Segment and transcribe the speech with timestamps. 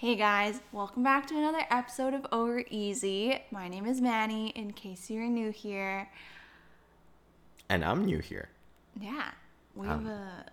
[0.00, 3.38] Hey guys, welcome back to another episode of Over Easy.
[3.50, 6.08] My name is Manny, in case you're new here.
[7.68, 8.48] And I'm new here.
[8.98, 9.30] Yeah,
[9.74, 10.06] we Um.
[10.06, 10.44] have a.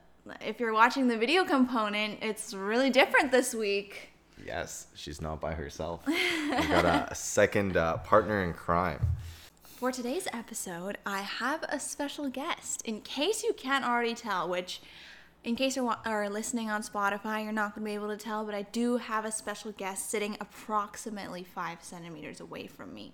[0.45, 4.09] If you're watching the video component, it's really different this week.
[4.45, 6.05] Yes, she's not by herself.
[6.07, 6.17] we
[6.67, 8.99] got a, a second uh, partner in crime.
[9.63, 12.81] For today's episode, I have a special guest.
[12.83, 14.81] In case you can't already tell, which,
[15.47, 18.53] in case you're listening on Spotify, you're not going to be able to tell, but
[18.53, 23.13] I do have a special guest sitting approximately five centimeters away from me.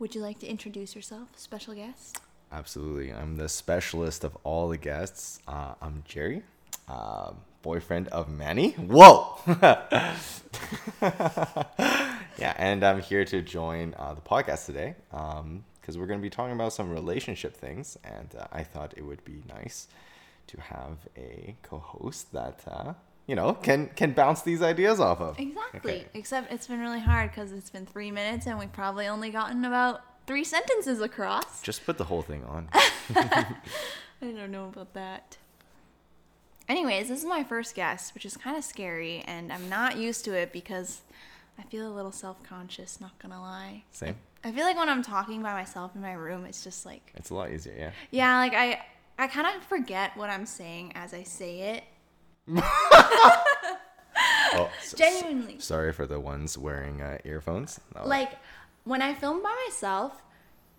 [0.00, 2.18] Would you like to introduce yourself, special guest?
[2.50, 3.12] Absolutely.
[3.12, 5.38] I'm the specialist of all the guests.
[5.46, 6.42] Uh, I'm Jerry,
[6.88, 8.72] uh, boyfriend of Manny.
[8.72, 9.36] Whoa!
[12.36, 16.30] yeah, and I'm here to join uh, the podcast today because we're going to be
[16.30, 17.96] talking about some relationship things.
[18.02, 19.86] And uh, I thought it would be nice
[20.52, 22.94] to have a co host that, uh,
[23.26, 25.38] you know, can, can bounce these ideas off of.
[25.38, 25.92] Exactly.
[25.92, 26.06] Okay.
[26.14, 29.64] Except it's been really hard because it's been three minutes and we've probably only gotten
[29.64, 31.62] about three sentences across.
[31.62, 32.68] Just put the whole thing on.
[33.14, 33.46] I
[34.20, 35.36] don't know about that.
[36.68, 40.24] Anyways, this is my first guest, which is kind of scary, and I'm not used
[40.26, 41.02] to it because
[41.58, 43.82] I feel a little self conscious, not gonna lie.
[43.90, 44.14] Same.
[44.44, 47.30] I feel like when I'm talking by myself in my room, it's just like, It's
[47.30, 47.90] a lot easier, yeah.
[48.10, 48.80] yeah, like I,
[49.18, 51.84] I kind of forget what I'm saying as I say it.
[54.54, 55.58] Oh, s- s- Genuinely.
[55.60, 57.80] sorry for the ones wearing uh, earphones.
[57.94, 58.32] No, like
[58.84, 60.22] when I film by myself,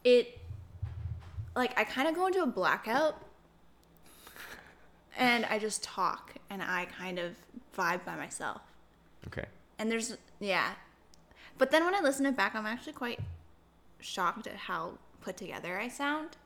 [0.03, 0.37] it
[1.55, 3.19] like I kind of go into a blackout
[5.17, 7.35] and I just talk and I kind of
[7.75, 8.61] vibe by myself.
[9.27, 9.45] okay.
[9.79, 10.73] And there's yeah.
[11.57, 13.19] But then when I listen it back, I'm actually quite
[13.99, 16.37] shocked at how put together I sound.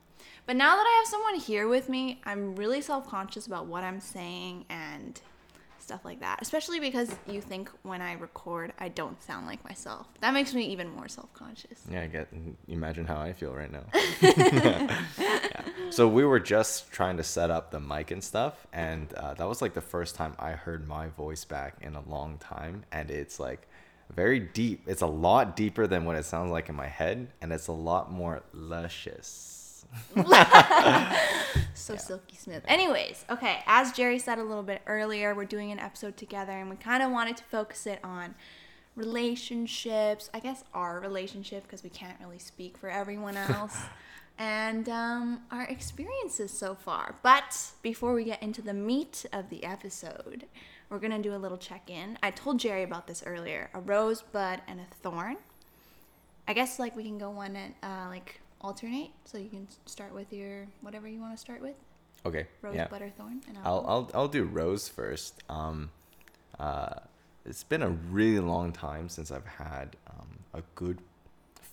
[0.46, 4.00] But now that I have someone here with me, I'm really self-conscious about what I'm
[4.00, 5.20] saying and
[5.80, 6.42] stuff like that.
[6.42, 10.08] Especially because you think when I record, I don't sound like myself.
[10.20, 11.84] That makes me even more self-conscious.
[11.90, 12.28] Yeah, I get.
[12.68, 13.86] Imagine how I feel right now.
[15.20, 15.62] Yeah.
[15.90, 19.48] So we were just trying to set up the mic and stuff, and uh, that
[19.48, 23.10] was like the first time I heard my voice back in a long time, and
[23.10, 23.68] it's like
[24.14, 24.84] very deep.
[24.88, 27.72] It's a lot deeper than what it sounds like in my head, and it's a
[27.72, 29.57] lot more luscious.
[31.74, 32.64] So silky smooth.
[32.68, 36.70] Anyways, okay, as Jerry said a little bit earlier, we're doing an episode together and
[36.70, 38.36] we kind of wanted to focus it on
[38.96, 40.30] relationships.
[40.34, 43.78] I guess our relationship because we can't really speak for everyone else.
[44.38, 47.16] and um, our experiences so far.
[47.24, 50.46] But before we get into the meat of the episode,
[50.90, 52.18] we're going to do a little check in.
[52.22, 55.38] I told Jerry about this earlier a rosebud and a thorn.
[56.48, 60.14] I guess like we can go one and uh, like alternate, so you can start
[60.14, 61.76] with your whatever you want to start with,
[62.26, 62.48] Okay.
[62.62, 62.88] rose, yeah.
[62.90, 65.42] butter, thorn, and I'll, I'll I'll do Rose first.
[65.50, 65.90] Um,
[66.60, 66.96] uh,
[67.46, 71.00] it's been a really long time since I've had um, a good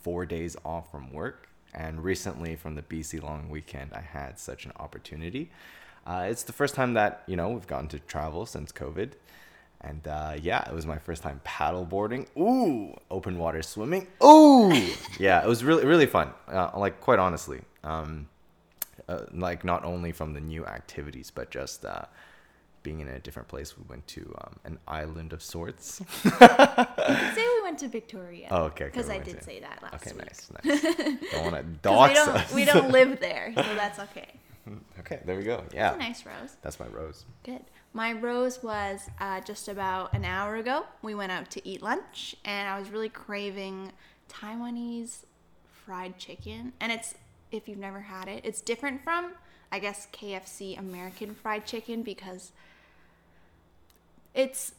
[0.03, 4.65] four days off from work, and recently from the BC long weekend, I had such
[4.65, 5.51] an opportunity.
[6.07, 9.13] Uh, it's the first time that you know we've gotten to travel since COVID,
[9.85, 12.27] and uh, yeah, it was my first time paddleboarding.
[12.39, 14.07] Ooh, open water swimming.
[14.25, 14.73] Ooh,
[15.19, 16.31] yeah, it was really really fun.
[16.49, 17.61] Uh, like quite honestly.
[17.83, 18.29] Um,
[19.09, 22.05] uh, like not only from the new activities but just uh,
[22.83, 27.35] being in a different place we went to um, an island of sorts you could
[27.35, 28.49] say we went to Victoria.
[28.51, 30.01] oh okay because okay, I did to- say that last time.
[30.01, 30.27] okay week.
[30.27, 33.99] nice nice don't want to dox we don't us we don't live there, so that's
[33.99, 34.29] okay.
[35.01, 36.57] okay there we go yeah It's a nice rose.
[36.63, 37.61] that's my rose Good.
[37.97, 40.85] My rose was uh, just about an hour ago.
[41.01, 43.93] We went out to eat lunch, and I was really craving
[44.29, 45.19] Taiwanese
[45.87, 46.73] fried chicken.
[46.81, 47.15] And it's,
[47.53, 49.33] if you've never had it, it's different from,
[49.71, 52.51] I guess, KFC American fried chicken because
[54.35, 54.73] it's,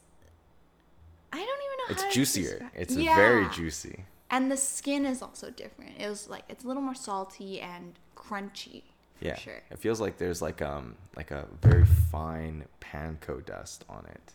[1.31, 5.21] I don't even know it's how to juicier it's very juicy And the skin is
[5.21, 5.91] also different.
[5.99, 8.81] It was like, it's a little more salty and crunchy.
[9.21, 9.61] Yeah Sure.
[9.71, 14.33] it feels like there's like um like a very fine panko dust on it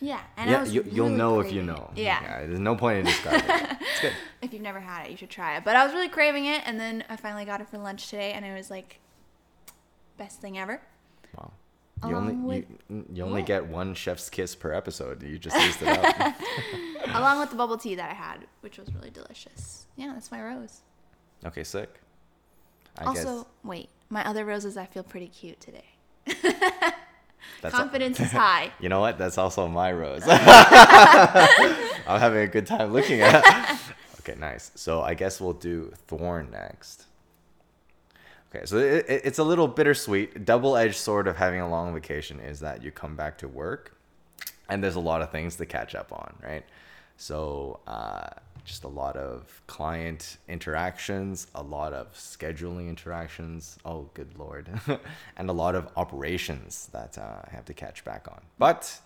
[0.00, 0.20] Yeah.
[0.36, 2.02] And I yeah was you, you'll really know if you know it.
[2.02, 2.40] Yeah.
[2.46, 4.12] there's no point in describing it it's good
[4.42, 5.64] If you've never had it, you should try it.
[5.64, 8.32] But I was really craving it, and then I finally got it for lunch today,
[8.32, 9.00] and it was like
[10.18, 10.80] best thing ever.
[11.36, 11.52] Wow.
[12.06, 12.52] You only Along
[12.90, 13.46] you, you only What?
[13.46, 15.22] get one chef's kiss per episode.
[15.22, 16.34] You just used it up.
[17.14, 19.86] Along with the bubble tea that I had, which was really delicious.
[19.96, 20.82] Yeah, that's my rose.
[21.46, 21.88] okay, sick.
[22.98, 25.84] I also, guess wait, my other roses I feel pretty cute today.
[27.62, 28.72] that's Confidence is high.
[28.80, 29.18] you know what?
[29.18, 30.22] That's also my rose.
[30.26, 33.44] I'm having a good time looking at.
[33.44, 33.80] it.
[34.20, 34.72] Okay, nice.
[34.74, 37.04] So I guess we'll do thorn next.
[38.54, 40.44] Okay, so it, it, it's a little bittersweet.
[40.44, 43.96] Double-edged sword of having a long vacation is that you come back to work,
[44.68, 46.64] and there's a lot of things to catch up on, right?
[47.16, 48.28] So uh,
[48.66, 53.78] just a lot of client interactions, a lot of scheduling interactions.
[53.84, 54.68] Oh, good lord,
[55.36, 58.40] and a lot of operations that uh, I have to catch back on.
[58.58, 59.00] But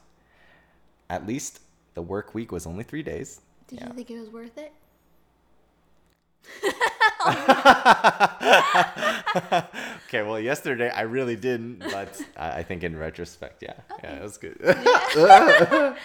[1.10, 1.60] at least
[1.94, 3.40] the work week was only three days.
[3.68, 3.88] Did Yeah.
[3.88, 4.72] you think it was worth it?
[10.08, 14.22] Okay, well, yesterday I really didn't, but I, I think in retrospect, yeah, yeah, it
[14.22, 14.56] was good.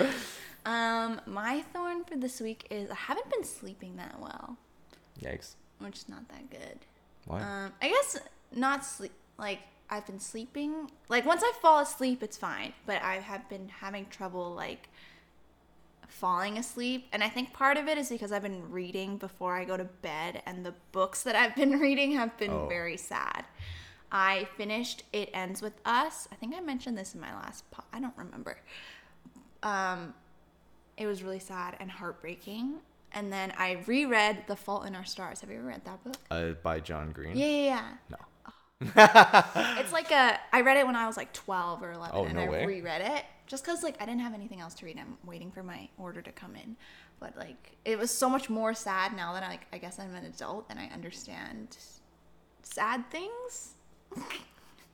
[0.66, 4.58] Um, my thorn for this week is I haven't been sleeping that well,
[5.22, 5.56] Yikes!
[5.80, 6.80] which is not that good.
[7.26, 7.42] Why?
[7.42, 8.18] Um, I guess
[8.56, 9.12] not sleep.
[9.38, 9.60] Like
[9.90, 10.90] I've been sleeping.
[11.08, 12.74] Like once I fall asleep, it's fine.
[12.88, 14.90] But I have been having trouble like
[16.08, 19.66] falling asleep, and I think part of it is because I've been reading before I
[19.66, 22.68] go to bed, and the books that I've been reading have been Oh.
[22.68, 23.46] very sad.
[24.12, 26.28] I finished It Ends with Us.
[26.32, 27.70] I think I mentioned this in my last.
[27.72, 28.58] Po- I don't remember.
[29.62, 30.14] Um,
[30.98, 32.76] it was really sad and heartbreaking.
[33.12, 35.40] And then I reread The Fault in Our Stars.
[35.42, 36.18] Have you ever read that book?
[36.32, 37.38] uh, by John Green.
[37.38, 37.64] Yeah, yeah,
[38.10, 38.18] yeah.
[38.18, 38.18] No.
[39.80, 40.38] It's like a.
[40.52, 42.66] I read it when I was like 12 or 11, Oh, and no I way.
[42.66, 44.98] reread it just because like I didn't have anything else to read.
[45.00, 46.76] I'm waiting for my order to come in,
[47.22, 50.14] but like it was so much more sad now that I like I guess I'm
[50.14, 51.78] an adult and I understand
[52.64, 53.76] sad things.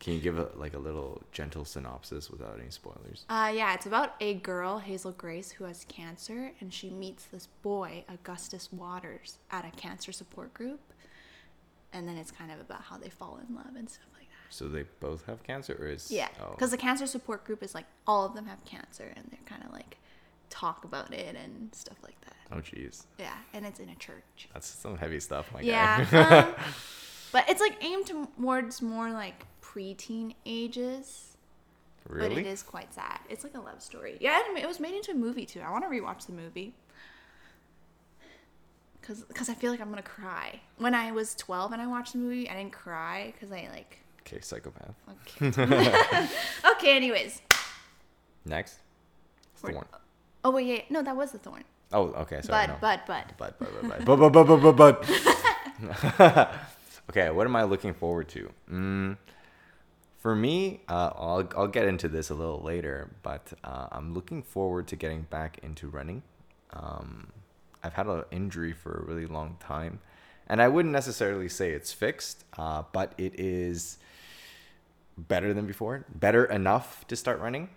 [0.01, 3.23] Can you give a, like a little gentle synopsis without any spoilers?
[3.29, 7.47] Uh, yeah, it's about a girl, Hazel Grace, who has cancer, and she meets this
[7.61, 10.79] boy, Augustus Waters, at a cancer support group.
[11.93, 14.53] And then it's kind of about how they fall in love and stuff like that.
[14.55, 17.75] So they both have cancer, or is Yeah, Oh, because the cancer support group is
[17.75, 19.97] like all of them have cancer, and they're kind of like
[20.49, 22.35] talk about it and stuff like that.
[22.51, 24.49] oh, jeez, Yeah, and it's in a church.
[24.51, 26.39] that's some heavy stuff, my yeah, guy.
[26.39, 26.53] um,
[27.31, 31.37] but it's like aimed towards more like preteen ages.
[32.07, 32.29] Really?
[32.29, 33.19] But it is quite sad.
[33.29, 34.17] It's like a love story.
[34.19, 35.61] Yeah, it was made into a movie too.
[35.61, 36.73] I want to rewatch the movie.
[39.01, 40.61] Cause, Cause, I feel like I'm gonna cry.
[40.77, 43.97] When I was 12 and I watched the movie, I didn't cry because I like.
[44.21, 44.93] Okay, psychopath.
[45.41, 46.27] Okay.
[46.71, 46.95] okay.
[46.95, 47.41] Anyways.
[48.45, 48.77] Next.
[49.55, 49.85] Thorn.
[50.43, 51.63] Oh wait, yeah, no, that was the thorn.
[51.93, 52.67] Oh, okay, sorry.
[52.67, 52.77] But no.
[52.79, 55.07] but but but but but but but but but
[56.19, 56.53] but
[57.09, 58.49] okay, what am I looking forward to?
[58.71, 59.17] Mm,
[60.21, 64.43] for me, uh, I'll, I'll get into this a little later, but uh, I'm looking
[64.43, 66.21] forward to getting back into running.
[66.73, 67.31] Um,
[67.83, 69.99] I've had an injury for a really long time,
[70.47, 73.97] and I wouldn't necessarily say it's fixed, uh, but it is
[75.17, 77.69] better than before, better enough to start running,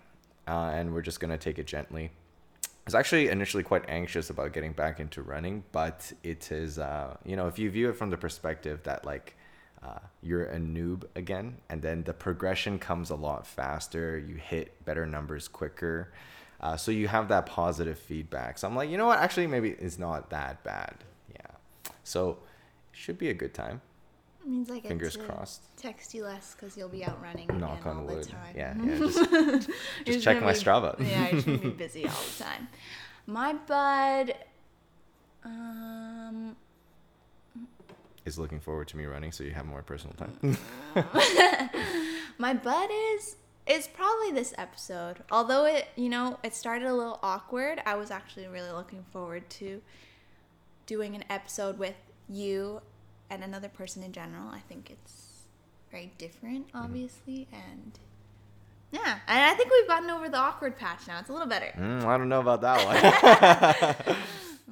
[0.47, 2.11] uh, and we're just gonna take it gently.
[2.63, 7.17] I was actually initially quite anxious about getting back into running, but it is, uh,
[7.25, 9.35] you know, if you view it from the perspective that like
[9.85, 14.83] uh, you're a noob again, and then the progression comes a lot faster, you hit
[14.85, 16.11] better numbers quicker,
[16.61, 18.57] uh, so you have that positive feedback.
[18.57, 19.19] So I'm like, you know what?
[19.19, 20.95] Actually, maybe it's not that bad.
[21.29, 21.51] Yeah,
[22.03, 22.37] so it
[22.93, 23.81] should be a good time.
[24.41, 25.61] It means I get Fingers crossed.
[25.77, 28.27] text you less because you'll be out running Knock again on all the wood.
[28.27, 28.55] time.
[28.55, 28.97] Yeah, yeah.
[28.97, 29.69] Just,
[30.05, 30.95] just check my be- Strava.
[30.99, 32.67] yeah, you're just gonna be busy all the time.
[33.27, 34.35] My bud,
[35.43, 35.84] um,
[38.25, 40.57] is looking forward to me running, so you have more personal time.
[42.37, 43.35] my bud is
[43.67, 45.17] is probably this episode.
[45.31, 47.81] Although it, you know, it started a little awkward.
[47.85, 49.81] I was actually really looking forward to
[50.85, 51.95] doing an episode with
[52.29, 52.81] you
[53.29, 54.49] and another person in general.
[54.49, 55.23] I think it's
[55.91, 56.77] very different, Mm-hmm.
[56.77, 57.97] obviously, and
[58.91, 61.19] yeah, and I think we've gotten over the awkward patch now.
[61.19, 61.71] It's a little better.
[61.75, 64.15] Mm, I don't know about that one.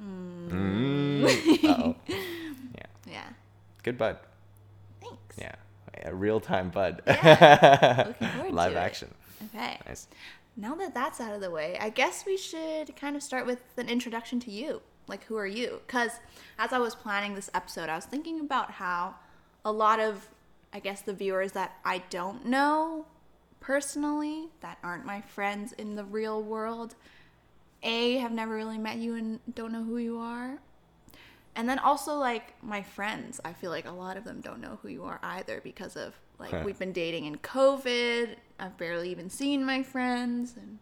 [0.54, 1.64] mm.
[1.64, 1.96] Uh-oh.
[3.84, 4.18] Good bud.
[5.00, 5.36] Thanks.
[5.38, 5.54] Yeah.
[6.02, 7.02] A real time bud.
[7.06, 8.04] Yeah.
[8.20, 8.80] Looking forward Live to it.
[8.80, 9.14] action.
[9.54, 9.78] Okay.
[9.86, 10.08] Nice.
[10.56, 13.62] Now that that's out of the way, I guess we should kind of start with
[13.76, 14.82] an introduction to you.
[15.06, 15.80] Like, who are you?
[15.86, 16.12] Because
[16.58, 19.16] as I was planning this episode, I was thinking about how
[19.64, 20.28] a lot of,
[20.72, 23.06] I guess, the viewers that I don't know
[23.60, 26.94] personally, that aren't my friends in the real world,
[27.82, 30.58] A, have never really met you and don't know who you are.
[31.56, 34.78] And then also, like, my friends, I feel like a lot of them don't know
[34.82, 36.62] who you are either because of, like, Huh.
[36.64, 38.34] we've been dating in COVID.
[38.58, 40.54] I've barely even seen my friends.
[40.56, 40.78] And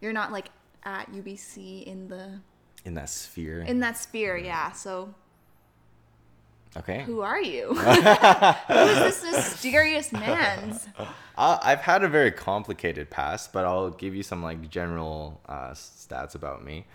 [0.00, 0.48] you're not, like,
[0.84, 2.40] at UBC in the
[2.84, 3.60] In that sphere.
[3.62, 4.72] in that sphere, yeah.
[4.72, 5.14] So
[6.76, 7.02] okay.
[7.02, 7.74] who are you?
[7.74, 10.88] who is this mysterious man's?
[11.38, 15.72] Uh, I've had a very complicated past, but I'll give you some like general uh,
[15.72, 16.86] stats about me.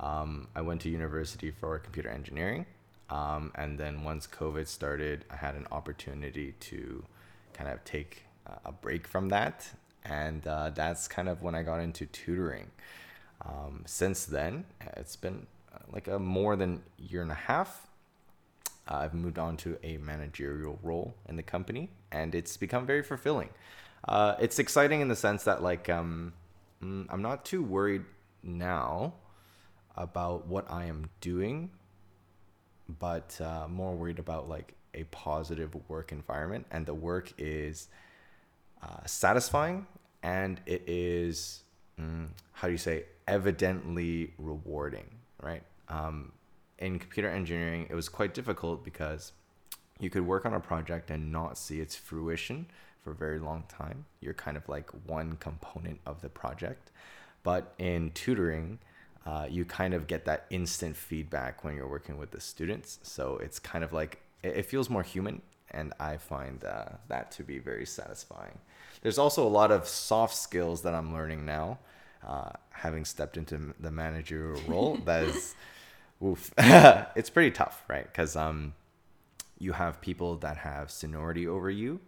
[0.00, 2.66] Um, I went to university for computer engineering,
[3.10, 7.04] um, and then once COVID started, I had an opportunity to
[7.52, 8.24] kind of take
[8.64, 9.68] a break from that,
[10.04, 12.70] and uh, that's kind of when I got into tutoring.
[13.44, 14.64] Um, since then,
[14.96, 17.86] it's been uh, like a more than year and a half.
[18.88, 23.02] Uh, I've moved on to a managerial role in the company, and it's become very
[23.02, 23.50] fulfilling.
[24.06, 26.34] Uh, it's exciting in the sense that like um,
[26.82, 28.04] mm, I'm not too worried
[28.42, 29.14] now
[29.96, 31.70] about what I am doing,
[33.00, 37.88] but uh, more worried about like a positive work environment, and the work is
[38.82, 39.86] uh, satisfying
[40.24, 41.62] and it is
[42.00, 45.06] mm, how do you say evidently rewarding,
[45.40, 45.62] right?
[45.88, 46.32] Um,
[46.78, 49.32] in computer engineering, it was quite difficult because
[50.00, 52.66] you could work on a project and not see its fruition
[53.02, 54.06] for a very long time.
[54.20, 56.90] You're kind of like one component of the project.
[57.42, 58.78] But in tutoring,
[59.26, 62.98] uh, you kind of get that instant feedback when you're working with the students.
[63.02, 65.40] So it's kind of like, it, it feels more human.
[65.70, 68.58] And I find uh, that to be very satisfying.
[69.02, 71.78] There's also a lot of soft skills that I'm learning now,
[72.26, 74.96] uh, having stepped into the managerial role.
[75.04, 75.54] that is,
[76.24, 78.04] oof, it's pretty tough, right?
[78.04, 78.74] Because um,
[79.58, 81.98] you have people that have seniority over you,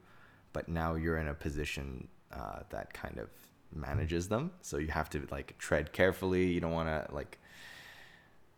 [0.53, 3.29] but now you're in a position uh, that kind of
[3.77, 4.53] manages them.
[4.63, 6.47] So you have to like tread carefully.
[6.47, 7.39] You don't want to like,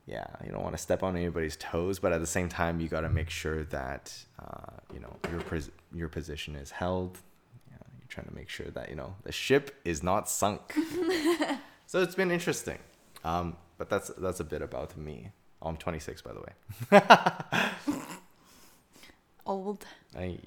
[0.06, 2.88] yeah, you don't want to step on anybody's toes, but at the same time, you
[2.88, 7.18] got to make sure that uh, you know your pres- your position is held.
[7.70, 10.74] Yeah, you're trying to make sure that you know the ship is not sunk.
[11.86, 12.78] so it's been interesting.
[13.24, 15.32] Um, but that's that's a bit about me.
[15.60, 17.00] Oh, I'm 26, by the way.
[19.44, 19.84] Old.
[20.16, 20.38] I,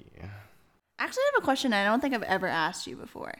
[0.98, 3.34] Actually, I have a question I don't think I've ever asked you before.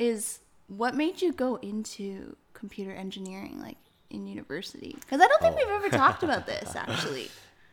[0.00, 3.76] Is what made you go into computer engineering, like
[4.08, 4.96] in university?
[4.98, 5.58] Because I don't think Oh.
[5.58, 7.30] we've ever talked about this, actually.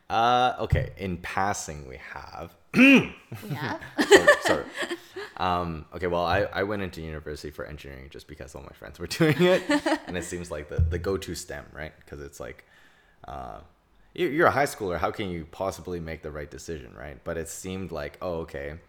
[0.10, 0.92] uh, okay.
[0.98, 2.54] In passing, we have.
[3.50, 3.80] Yeah.
[4.08, 4.64] sorry, sorry.
[5.38, 8.98] Um, okay, well, I, I went into university for engineering just because all my friends
[8.98, 9.62] were doing it,
[10.08, 11.94] and it seems like the, the go to STEM, right?
[12.00, 12.66] Because it's like,
[13.28, 13.60] uh,
[14.16, 14.98] you- you're a high schooler.
[14.98, 17.20] How can you possibly make the right decision, right?
[17.24, 18.80] But it seemed like, oh, okay,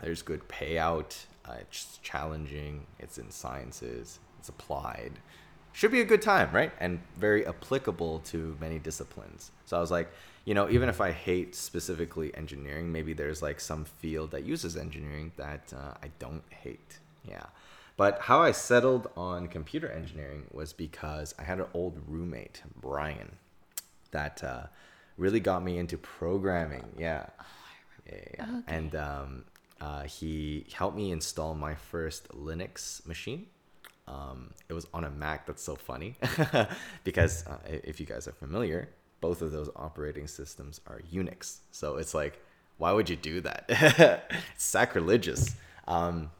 [0.00, 1.14] there's good payout.
[1.44, 2.86] Uh, it's challenging.
[2.98, 4.18] It's in sciences.
[4.38, 5.12] It's applied.
[5.72, 6.72] Should be a good time, right?
[6.78, 9.50] And very applicable to many disciplines.
[9.64, 10.08] So I was like,
[10.44, 14.76] you know, even if I hate specifically engineering, maybe there's like some field that uses
[14.76, 16.98] engineering that uh, I don't hate.
[17.28, 17.46] Yeah.
[17.96, 23.36] But how I settled on computer engineering was because I had an old roommate, Brian,
[24.10, 24.66] that uh,
[25.16, 26.84] really got me into programming.
[26.98, 27.26] Yeah.
[28.06, 28.60] Yeah, yeah, yeah.
[28.68, 29.44] And um,
[29.84, 33.44] uh, he helped me install my first Linux machine.
[34.08, 35.46] Um, it was on a Mac.
[35.46, 36.16] That's so funny
[37.04, 38.88] because uh, if you guys are familiar,
[39.20, 41.58] both of those operating systems are Unix.
[41.70, 42.40] So it's like,
[42.78, 43.66] why would you do that?
[44.54, 45.54] it's sacrilegious.
[45.86, 46.30] Um,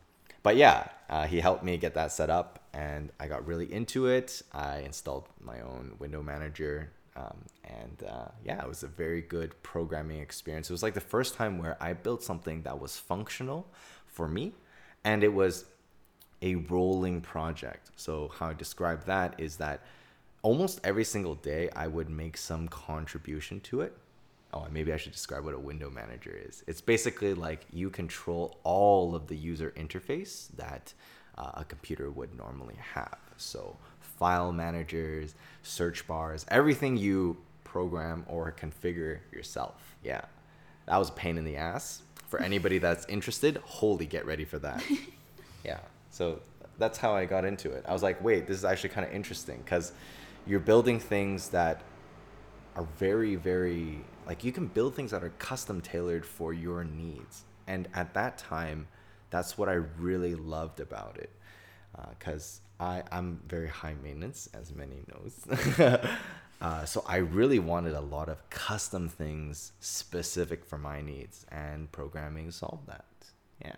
[0.43, 4.07] but yeah, uh, he helped me get that set up, and I got really into
[4.07, 4.41] it.
[4.55, 9.61] I installed my own window manager, um, and uh, yeah, it was a very good
[9.62, 10.68] programming experience.
[10.68, 13.66] It was like the first time where I built something that was functional
[14.06, 14.52] for me,
[15.04, 15.66] and it was
[16.42, 17.90] a rolling project.
[17.97, 19.80] So how I describe that is that
[20.42, 23.97] almost every single day I would make some contribution to it.
[24.52, 26.62] Oh, maybe I should describe what a window manager is.
[26.66, 30.92] It's basically like you control all of the user interface that
[31.37, 33.18] uh, a computer would normally have.
[33.37, 33.76] So
[34.18, 39.97] file managers, search bars, everything you program or configure yourself.
[40.02, 40.23] Yeah.
[40.87, 42.02] That was a pain in the ass.
[42.28, 44.83] For anybody that's interested, holy get ready for that.
[45.64, 45.80] Yeah.
[46.11, 46.40] So
[46.78, 47.85] that's how I got into it.
[47.88, 49.92] I was like, wait, this is actually kind of interesting because
[50.47, 51.80] you're building things that
[52.76, 57.44] are very, very like you can build things that are custom tailored for your needs.
[57.66, 58.88] And at that time,
[59.30, 61.30] that's what I really loved about it
[61.99, 65.78] uh, because I I'm very high maintenance, as many knows.
[66.61, 71.90] uh, so I really wanted a lot of custom things specific for my needs, and
[71.93, 73.04] programming solved that.
[73.64, 73.73] Yeah.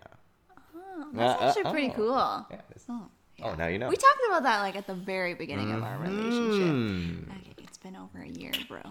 [0.75, 1.95] Oh, that's Uh, uh, actually pretty oh.
[1.95, 2.45] cool.
[2.51, 2.61] Yeah.
[2.89, 3.07] Oh,
[3.43, 3.87] Oh, now you know.
[3.87, 6.73] We talked about that like at the very beginning of our relationship.
[6.73, 8.81] Mm, Okay, it's been over a year, bro.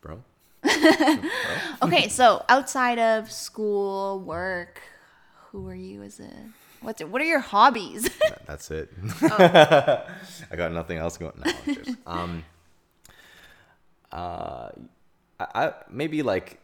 [0.00, 0.22] bro.
[1.82, 4.80] Okay, so outside of school, work,
[5.50, 6.30] who are you as a
[6.82, 8.08] what's it, what are your hobbies?
[8.28, 8.90] That- that's it.
[9.22, 11.32] I got nothing else going.
[11.44, 12.44] No, just, um,
[14.10, 14.68] uh,
[15.40, 16.58] I, I maybe like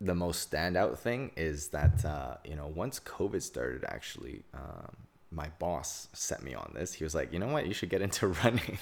[0.00, 4.96] the most standout thing is that uh, you know once COVID started, actually, um,
[5.30, 6.92] my boss set me on this.
[6.94, 8.78] He was like, you know what, you should get into running,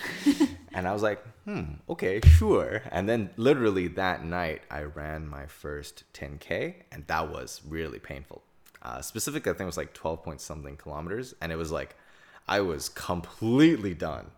[0.72, 2.82] and I was like, hmm, okay, sure.
[2.90, 8.42] And then literally that night, I ran my first 10k, and that was really painful.
[8.82, 11.96] Uh, specifically, I think it was like 12 point something kilometers, and it was like
[12.46, 14.30] I was completely done.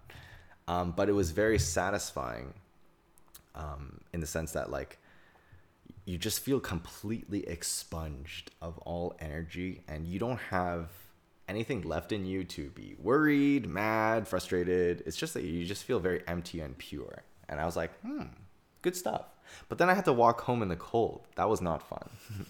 [0.69, 2.55] um, but it was very satisfying
[3.55, 4.99] um, in the sense that like
[6.05, 10.89] you just feel completely expunged of all energy and you don't have
[11.49, 15.03] anything left in you to be worried, mad, frustrated.
[15.07, 17.23] It's just that you just feel very empty and pure.
[17.49, 18.23] And I was like, hmm,
[18.83, 19.27] good stuff.
[19.69, 21.27] But then I had to walk home in the cold.
[21.37, 22.09] That was not fun.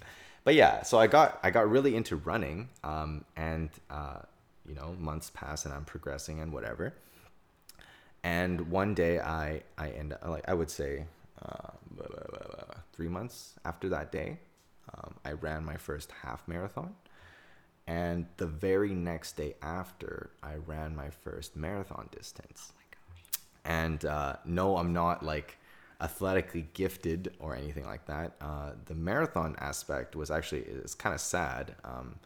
[0.50, 4.22] but yeah, so I got I got really into running, um, and uh,
[4.68, 6.92] you know, months pass and I'm progressing and whatever.
[8.24, 11.04] And one day I I end up, like I would say
[11.40, 11.70] uh,
[12.92, 14.40] three months after that day,
[14.92, 16.96] um, I ran my first half marathon.
[17.86, 22.72] And the very next day after, I ran my first marathon distance.
[22.72, 25.58] Oh and uh, no, I'm not like
[26.00, 28.32] athletically gifted or anything like that.
[28.40, 31.74] Uh, the marathon aspect was actually it's kind of sad.
[31.84, 32.16] Um,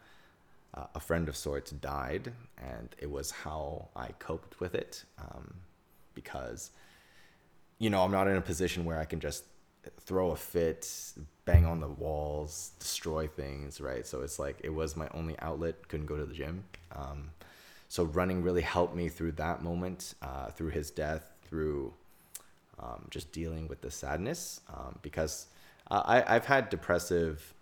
[0.73, 5.53] uh, a friend of sorts died, and it was how I coped with it um,
[6.13, 6.71] because
[7.79, 9.45] you know I'm not in a position where I can just
[9.99, 10.89] throw a fit,
[11.45, 14.05] bang on the walls, destroy things, right?
[14.05, 15.87] So it's like it was my only outlet.
[15.87, 16.63] Couldn't go to the gym.
[16.93, 17.31] Um,
[17.87, 21.93] so running really helped me through that moment, uh, through his death, through
[22.79, 24.61] um, just dealing with the sadness.
[24.73, 25.47] Um, because
[25.89, 27.53] I, I've had depressive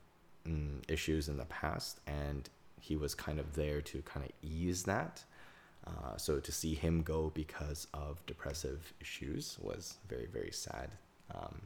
[0.48, 4.84] mm, issues in the past, and he was kind of there to kind of ease
[4.84, 5.24] that.
[5.86, 10.91] Uh, so to see him go because of depressive issues was very very sad.
[11.34, 11.62] Um,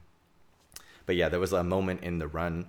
[1.06, 2.66] but yeah, there was a moment in the run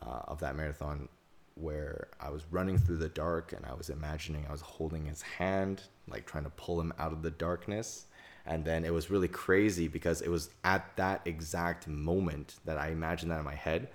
[0.00, 1.08] uh, of that marathon
[1.54, 5.22] where I was running through the dark and I was imagining I was holding his
[5.22, 8.06] hand, like trying to pull him out of the darkness.
[8.44, 12.88] And then it was really crazy because it was at that exact moment that I
[12.88, 13.88] imagined that in my head,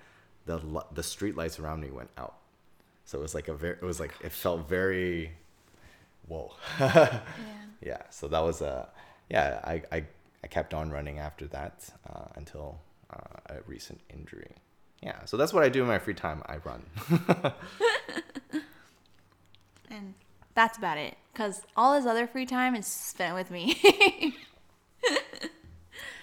[0.46, 0.60] the
[0.92, 2.36] the street lights around me went out.
[3.04, 5.32] So it was like a very, it was like it felt very,
[6.26, 6.54] whoa.
[6.80, 7.20] yeah.
[7.80, 8.02] Yeah.
[8.10, 8.88] So that was a,
[9.28, 9.60] yeah.
[9.64, 10.04] I I,
[10.42, 12.80] I kept on running after that uh, until
[13.12, 14.56] uh, a recent injury.
[15.02, 16.42] Yeah, so that's what I do in my free time.
[16.46, 16.82] I run.
[19.90, 20.14] and
[20.54, 21.16] that's about it.
[21.32, 23.78] Because all his other free time is spent with me.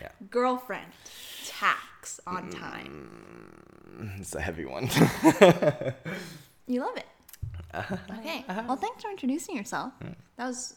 [0.01, 0.09] yeah.
[0.29, 0.91] Girlfriend.
[1.45, 3.07] Tax on time.
[3.97, 4.83] Mm, it's a heavy one.
[6.67, 7.05] you love it.
[7.73, 7.97] Uh-huh.
[8.19, 8.43] Okay.
[8.47, 8.63] Uh-huh.
[8.67, 9.93] Well, thanks for introducing yourself.
[10.03, 10.15] Mm.
[10.37, 10.75] That was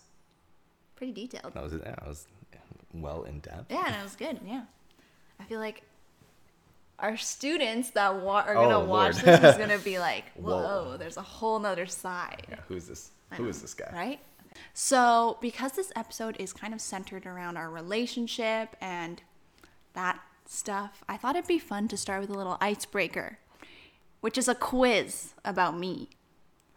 [0.97, 1.55] pretty detailed.
[1.55, 1.85] That was it.
[1.85, 2.27] That was
[2.95, 3.71] well in depth.
[3.71, 4.39] Yeah, and it was good.
[4.47, 4.63] Yeah.
[5.41, 5.83] I feel like
[6.99, 9.41] our students that wa- are gonna oh, watch Lord.
[9.41, 12.47] this is gonna be like, whoa, whoa, there's a whole nother side.
[12.49, 13.11] Yeah, who's this?
[13.37, 13.91] Who is this guy?
[13.93, 14.21] Right?
[14.75, 19.23] So, because this episode is kind of centered around our relationship and
[19.95, 23.39] that stuff, I thought it'd be fun to start with a little icebreaker,
[24.21, 26.09] which is a quiz about me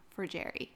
[0.10, 0.72] for Jerry.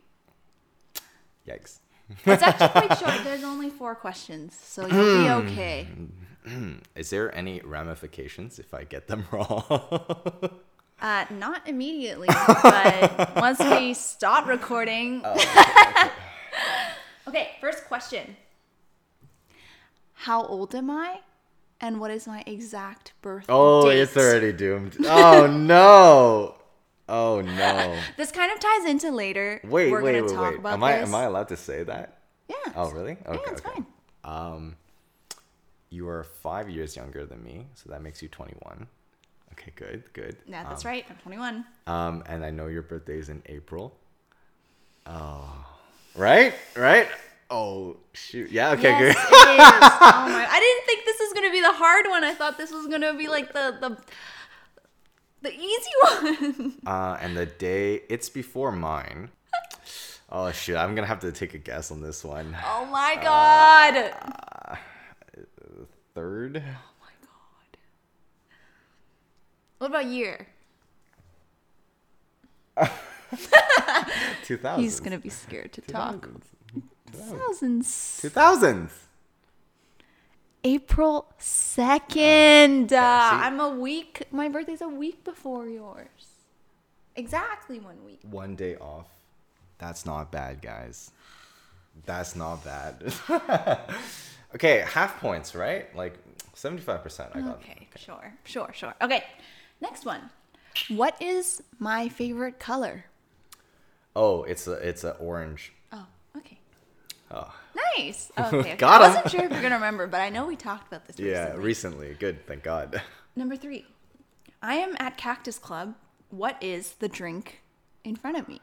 [1.47, 1.79] Yikes.
[2.25, 3.13] it's actually quite short.
[3.23, 5.87] There's only four questions, so you'll be okay.
[6.95, 9.63] is there any ramifications if I get them wrong?
[11.01, 15.21] Uh, not immediately, but once we stop recording.
[15.23, 15.43] Oh, okay,
[16.01, 16.11] okay.
[17.27, 18.35] okay, first question.
[20.13, 21.19] How old am I?
[21.81, 23.99] And what is my exact birth oh, date?
[23.99, 24.95] it's already doomed.
[25.05, 26.55] Oh no.
[27.07, 27.99] Oh no.
[28.17, 29.61] this kind of ties into later.
[29.63, 30.65] Wait, We're wait, wait, wait.
[30.65, 32.19] am I am I allowed to say that?
[32.47, 32.55] Yeah.
[32.75, 33.17] Oh really?
[33.25, 33.39] Okay.
[33.45, 33.71] Yeah, it's okay.
[33.73, 33.85] fine.
[34.23, 34.75] Um
[35.89, 38.87] you are five years younger than me, so that makes you 21.
[39.53, 40.37] Okay, good, good.
[40.47, 41.05] Yeah, that's um, right.
[41.09, 41.65] I'm 21.
[41.87, 43.95] Um, and I know your birthday is in April.
[45.05, 45.65] Oh,
[46.15, 47.07] right, right.
[47.49, 48.51] Oh shoot!
[48.51, 48.71] Yeah.
[48.71, 48.89] Okay.
[48.89, 49.23] Yes, good.
[49.31, 50.47] oh my!
[50.49, 52.23] I didn't think this was gonna be the hard one.
[52.23, 53.97] I thought this was gonna be like the the
[55.43, 56.73] the easy one.
[56.87, 59.29] uh, and the day it's before mine.
[60.31, 60.75] Oh shoot!
[60.75, 62.57] I'm gonna have to take a guess on this one.
[62.65, 64.11] Oh my god!
[64.23, 64.75] Uh,
[66.15, 66.63] third.
[69.79, 69.91] My god.
[69.91, 70.47] What about year?
[74.45, 74.83] 2000.
[74.83, 76.29] He's gonna be scared to talk.
[77.11, 78.21] 2000s.
[78.21, 78.89] 2000s.
[80.63, 82.91] April 2nd.
[82.91, 84.23] Uh, I'm a week.
[84.31, 86.07] My birthday's a week before yours.
[87.15, 88.19] Exactly one week.
[88.29, 89.07] One day off.
[89.77, 91.11] That's not bad, guys.
[92.05, 93.13] That's not bad.
[94.55, 95.93] Okay, half points, right?
[95.97, 96.17] Like
[96.55, 97.55] 75% I got.
[97.57, 98.93] Okay, okay, sure, sure, sure.
[99.01, 99.21] Okay,
[99.81, 100.29] next one.
[100.89, 103.05] What is my favorite color?
[104.15, 105.73] Oh, it's a it's a orange.
[105.91, 106.05] Oh,
[106.37, 106.59] okay.
[107.31, 107.53] Oh.
[107.97, 108.31] Nice.
[108.37, 108.57] Okay.
[108.73, 108.85] okay.
[108.85, 111.19] I wasn't sure if you're gonna remember, but I know we talked about this.
[111.19, 111.63] Yeah, recently.
[111.63, 112.13] recently.
[112.15, 112.45] Good.
[112.45, 113.01] Thank God.
[113.35, 113.85] Number three.
[114.61, 115.95] I am at Cactus Club.
[116.29, 117.61] What is the drink
[118.03, 118.61] in front of me?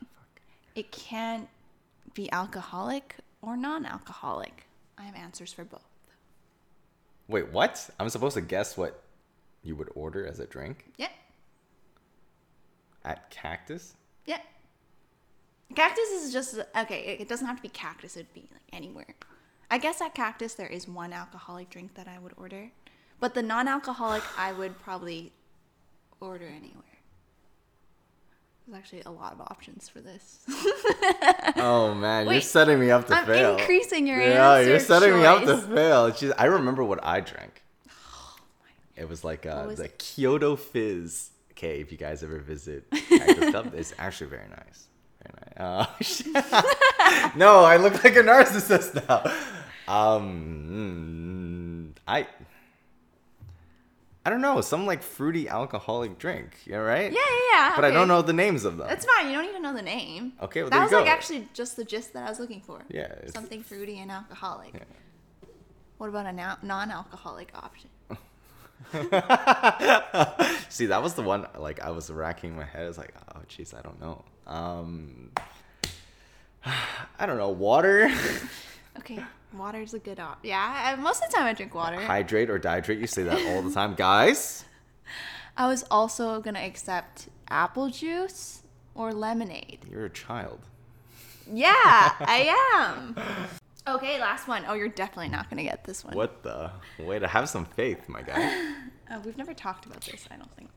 [0.74, 1.48] It can't
[2.14, 4.66] be alcoholic or non-alcoholic.
[4.98, 5.82] I have answers for both.
[7.28, 7.88] Wait, what?
[8.00, 9.02] I'm supposed to guess what
[9.62, 11.08] you would order as a drink Yeah.
[13.04, 13.94] at Cactus?
[14.26, 14.38] Yeah.
[15.74, 17.16] Cactus is just okay.
[17.20, 18.16] It, doesn't have to be cactus.
[18.16, 19.14] It'd be like anywhere.
[19.70, 22.70] I guess at Cactus there is one alcoholic drink that I would order,
[23.20, 25.32] but the non-alcoholic I would probably
[26.20, 26.82] order anywhere.
[28.66, 30.40] There's actually a lot of options for this.
[31.56, 33.56] Oh man, you're setting me up to I'm fail.
[33.56, 36.12] increasing your yeah, answer you're setting me up to fail.
[36.38, 37.61] I remember what I drank.
[38.96, 39.98] It was like uh, What was the it?
[39.98, 41.30] Kyoto Fizz.
[41.52, 44.86] Okay, if you guys ever visit it's actually very nice.
[45.22, 45.86] Very nice.
[46.00, 46.26] Shit.
[47.36, 49.22] no, I look like a narcissist now.
[49.86, 52.26] Um, mm, I.
[54.24, 57.12] I don't know, some like fruity alcoholic drink, you know, right?
[57.12, 57.72] Yeah, yeah, yeah.
[57.74, 58.86] But I don't know the names of them.
[58.86, 59.26] That's fine.
[59.28, 60.34] You don't even know the name.
[60.40, 62.82] Okay, well, that was like actually just the gist that I was looking for.
[62.88, 64.74] Yeah, Something fruity and alcoholic.
[64.74, 64.84] Yeah.
[65.98, 66.32] What about a
[66.64, 67.90] non-alcoholic option?
[70.68, 71.46] See, that was the one.
[71.58, 72.84] Like, I was racking my head.
[72.84, 74.24] I was like, oh, jeez, I don't know.
[74.46, 75.30] Um,
[77.18, 77.50] I don't know.
[77.50, 78.10] Water,
[78.98, 79.18] Okay,
[79.54, 80.50] water's a good option.
[80.50, 81.98] Yeah, I, most of the time I drink water.
[82.00, 83.00] hydrate or dihydrate.
[83.00, 84.64] You say that all the time, guys.
[85.56, 88.62] I was also gonna accept apple juice
[88.94, 89.80] or lemonade.
[89.90, 90.60] You're a child.
[91.50, 93.16] Yeah, I am.
[93.86, 94.64] Okay, last one.
[94.68, 96.14] Oh, you're definitely not gonna get this one.
[96.14, 98.74] What the way to have some faith, my guy.
[99.10, 100.26] Uh, we've never talked about this.
[100.30, 100.70] I don't think.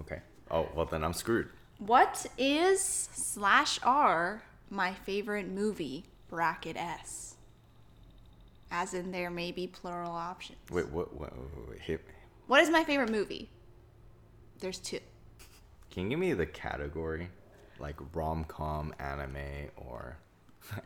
[0.00, 0.20] Okay.
[0.50, 1.48] Oh well, then I'm screwed.
[1.78, 7.36] What is slash R my favorite movie bracket S?
[8.70, 10.58] As in, there may be plural options.
[10.70, 11.14] Wait, what?
[11.18, 11.36] What?
[11.36, 12.14] Wait, wait, hit me.
[12.46, 13.48] What is my favorite movie?
[14.58, 15.00] There's two.
[15.90, 17.28] Can you give me the category,
[17.78, 20.18] like rom com, anime, or?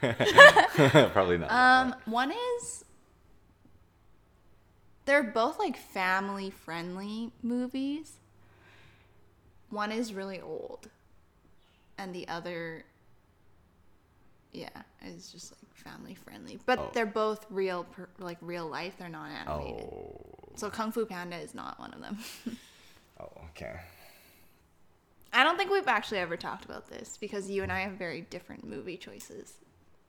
[1.12, 1.50] Probably not.
[1.50, 2.84] Um, one is
[5.04, 8.12] they're both like family friendly movies.
[9.70, 10.88] One is really old,
[11.96, 12.84] and the other,
[14.52, 14.68] yeah,
[15.04, 16.58] is just like family friendly.
[16.66, 16.90] But Oh.
[16.92, 18.94] they're both real, per, like real life.
[18.98, 19.88] They're not animated.
[19.90, 20.20] oh.
[20.56, 22.18] So Kung Fu Panda is not one of them.
[23.20, 23.76] Oh, okay.
[25.32, 28.22] I don't think we've actually ever talked about this because you and I have very
[28.22, 29.52] different movie choices.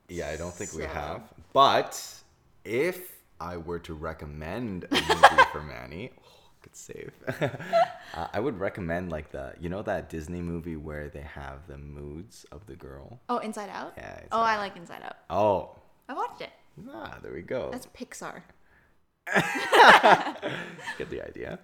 [0.08, 1.22] Yeah, I don't think we have.
[1.52, 2.02] But
[2.64, 6.22] if I were to recommend a movie for Manny, oh,
[6.62, 7.12] good save.
[7.40, 11.78] uh, I would recommend like the you know that Disney movie where they have the
[11.78, 13.20] moods of the girl.
[13.28, 13.94] Oh, Inside Out.
[13.96, 15.16] Yeah, Inside oh, I like Inside Out.
[15.30, 15.76] Oh,
[16.08, 16.50] I watched it.
[16.90, 17.70] ah, there we go.
[17.70, 18.42] That's Pixar.
[20.98, 21.58] Get the idea.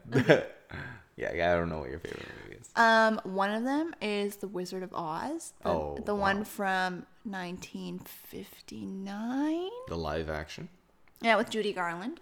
[1.21, 2.71] Yeah, I don't know what your favorite movie is.
[2.77, 5.53] Um, one of them is The Wizard of Oz.
[5.63, 6.21] The, Oh, the wow.
[6.21, 9.69] one from 1959.
[9.89, 10.69] The live action.
[11.21, 12.21] Yeah, with Judy Garland.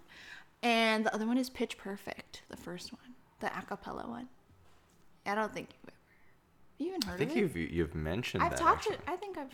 [0.62, 4.28] And the other one is Pitch Perfect, the first one, the a cappella one.
[5.24, 5.94] I don't think you've ever.
[6.78, 7.40] You even heard I think of it?
[7.60, 8.58] you've you've mentioned I've that.
[8.58, 9.00] talked actually, it.
[9.06, 9.52] I think I've.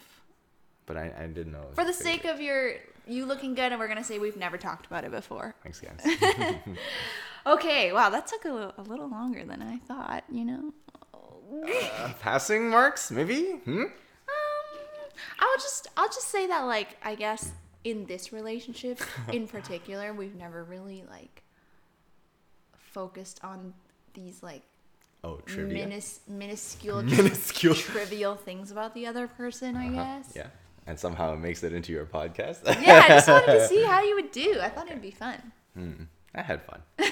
[0.87, 1.67] but I, I didn't know.
[1.75, 4.87] For the sake of your you looking good, and we're gonna say we've never talked
[4.87, 5.55] about it before.
[5.63, 6.61] Thanks, guys.
[7.47, 10.25] Okay, wow, that took a little, a little longer than I thought.
[10.33, 10.73] You know.
[11.69, 13.43] Uh, passing marks, maybe.
[13.65, 13.83] Hmm.
[13.83, 13.89] Um,
[15.41, 17.53] I'll just I'll just say that like I guess
[17.85, 18.99] in this relationship
[19.31, 21.43] in particular, we've never really like
[22.79, 23.75] focused on
[24.15, 24.63] these like
[25.23, 25.87] Oh, trivia.
[25.87, 27.75] minis- minuscule Minuscule.
[27.75, 30.33] trivial things about the other person, I Uh-huh, guess.
[30.37, 30.47] Yeah.
[30.87, 32.65] And somehow it makes it into your podcast.
[32.83, 34.59] Yeah, I just wanted to see how you would do.
[34.61, 35.53] I thought it'd be fun.
[35.75, 35.93] Hmm,
[36.35, 36.83] I had fun.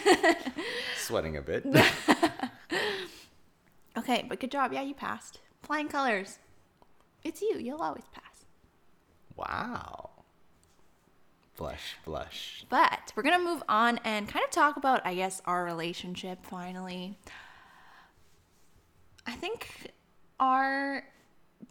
[0.97, 1.65] Sweating a bit.
[3.97, 4.73] Okay, but good job.
[4.73, 5.41] Yeah, you passed.
[5.63, 6.39] Flying colors.
[7.25, 7.59] It's you.
[7.59, 8.45] You'll always pass.
[9.37, 10.11] Wow.
[11.57, 12.65] Blush, blush.
[12.69, 16.45] But we're going to move on and kind of talk about, I guess, our relationship
[16.45, 17.19] finally.
[19.27, 19.93] I think
[20.41, 21.05] our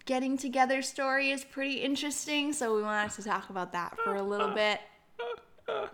[0.06, 4.23] getting together story is pretty interesting, so we wanted to talk about that for a
[4.23, 4.80] little bit.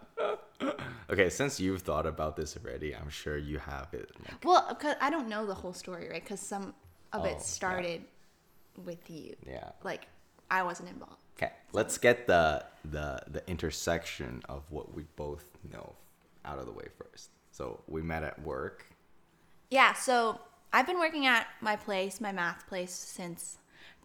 [1.09, 4.11] Okay, since you've thought about this already, I'm sure you have it.
[4.19, 6.21] Like, Well, because I don't know the whole story, right?
[6.21, 6.73] Because some
[7.13, 8.03] of Oh, it started
[8.83, 9.35] with you.
[9.47, 9.69] yeah.
[9.83, 10.07] Like,
[10.51, 11.15] I wasn't involved.
[11.37, 15.93] Okay, let's get the the the intersection of what we both know
[16.43, 17.29] out of the way first.
[17.51, 18.85] So we met at work.
[19.69, 20.41] Yeah, so
[20.73, 23.59] I've been working at my place, my math place, since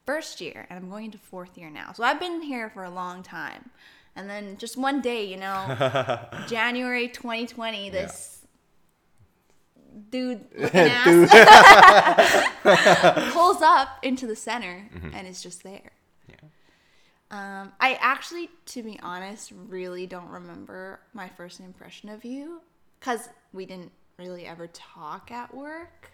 [0.06, 1.92] first year, and I'm going into fourth year now.
[1.92, 3.70] So I've been here for a long time.
[4.14, 8.44] And then just one day, you know, January 2020, this
[10.10, 11.32] dude looking ass
[13.32, 15.92] pulls up into the center and is just there.
[16.28, 16.34] Yeah.
[17.30, 22.60] Um, I actually, to be honest, really don't remember my first impression of you
[23.00, 26.11] because we didn't really ever talk at work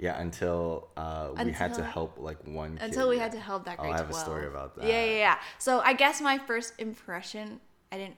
[0.00, 2.78] Yeah, until uh, we had to help like one.
[2.78, 4.18] Kid, until we had to help that Oh, grade I have 12.
[4.22, 4.86] a story about that.
[4.86, 5.38] Yeah, yeah, yeah.
[5.58, 7.60] So I guess my first impression,
[7.92, 8.16] I didn't,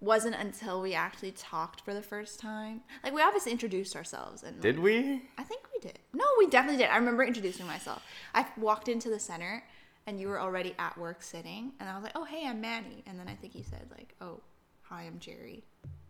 [0.00, 2.82] wasn't until we actually talked for the first time.
[3.02, 5.22] Like we obviously introduced ourselves and Did we?
[5.36, 5.98] I think we did.
[6.12, 6.90] No, we definitely did.
[6.90, 8.00] I remember introducing myself.
[8.32, 9.64] I walked into the center
[10.06, 13.02] and you were already at work sitting, and I was like, "Oh, hey, I'm Manny."
[13.06, 14.40] And then I think you said like, "Oh,
[14.80, 15.64] hi, I'm Jerry."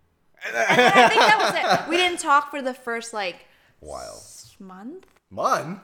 [0.47, 1.91] and then I think that was it.
[1.91, 3.47] We didn't talk for the first like
[3.81, 4.23] While.
[4.59, 5.07] month.
[5.31, 5.81] Month?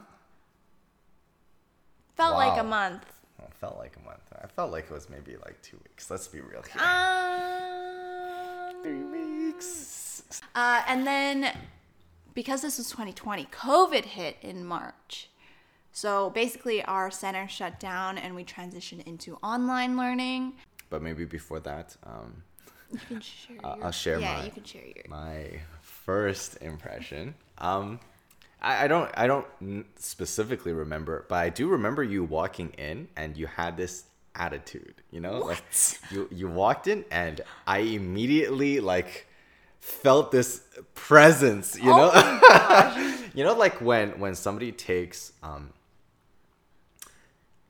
[2.16, 3.04] Felt like a month.
[3.40, 4.20] Oh, it felt like a month.
[4.40, 6.10] I felt like it was maybe like two weeks.
[6.10, 6.82] Let's be real here.
[6.82, 10.22] Um, Three weeks.
[10.54, 11.52] Uh, and then
[12.34, 15.30] because this was 2020, COVID hit in March.
[15.92, 20.54] So basically, our center shut down and we transitioned into online learning.
[20.90, 22.42] But maybe before that, um,
[22.94, 23.56] You can share.
[23.64, 25.04] Uh, your, I'll share Yeah, my- you can share your.
[25.08, 27.34] my first impression.
[27.58, 28.00] Um,
[28.62, 29.46] I, I don't I don't
[29.98, 34.04] specifically remember, but I do remember you walking in and you had this
[34.34, 34.94] attitude.
[35.10, 35.62] You know, like
[36.10, 39.26] you you walked in and I immediately like
[39.80, 40.62] felt this
[40.94, 41.76] presence.
[41.76, 45.70] You know, Oh you know, like when when somebody takes um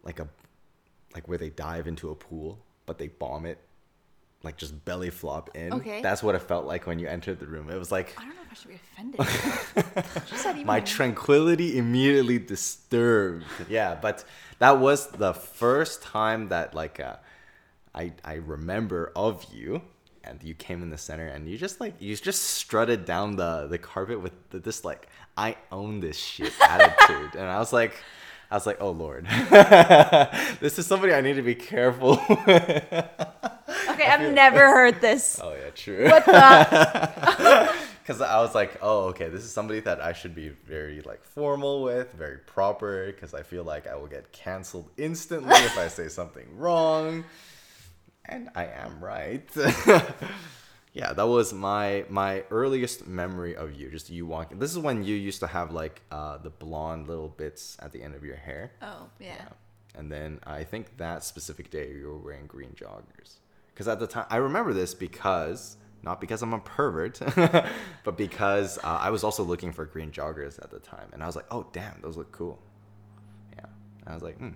[0.03, 0.29] like a
[1.15, 3.59] like where they dive into a pool but they bomb it
[4.44, 6.00] like just belly flop in Okay.
[6.02, 8.35] that's what it felt like when you entered the room it was like I don't
[8.37, 8.78] know if I should be
[9.96, 10.64] offended.
[10.66, 14.24] My tranquility immediately disturbed yeah but
[14.59, 17.16] that was the first time that like uh,
[17.94, 19.83] i i remember of you
[20.22, 23.66] and you came in the center and you just like you just strutted down the
[23.68, 27.94] the carpet with the, this like i own this shit attitude and i was like
[28.50, 29.26] i was like oh lord
[30.61, 32.11] this is somebody i need to be careful
[32.46, 32.48] with.
[33.90, 35.40] okay, I've never heard this.
[35.42, 37.74] oh yeah true What the?
[38.02, 41.24] because I was like, oh, okay, this is somebody that I should be very like
[41.24, 45.88] formal with, very proper, because I feel like I will get canceled instantly if I
[45.88, 47.24] say something wrong,
[48.26, 49.48] and I am right.
[50.94, 54.61] Yeah, that was my my earliest memory of you, just you walking.
[54.61, 58.00] This is when you used to have like uh, the blonde little bits at the
[58.00, 58.72] end of your hair.
[58.80, 59.48] Oh yeah.
[59.96, 63.38] And then I think that specific day you were wearing green joggers.
[63.68, 67.20] Because at the time, I remember this because, not because I'm a pervert,
[68.04, 71.09] but because uh, I was also looking for green joggers at the time.
[71.12, 72.61] And I was like, oh, damn, those look cool.
[73.57, 73.66] Yeah.
[74.00, 74.50] And I was like, hmm,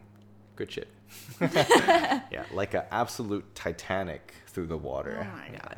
[0.54, 0.88] good shit.
[1.40, 5.18] yeah, like an absolute Titanic through the water.
[5.20, 5.74] Oh my Yeah.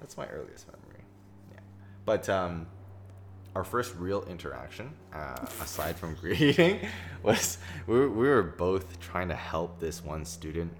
[0.00, 1.02] That's my earliest memory.
[1.52, 1.60] Yeah.
[2.04, 2.66] But um,
[3.54, 6.80] our first real interaction, uh, aside from greeting,
[7.22, 10.72] was we were, we were both trying to help this one student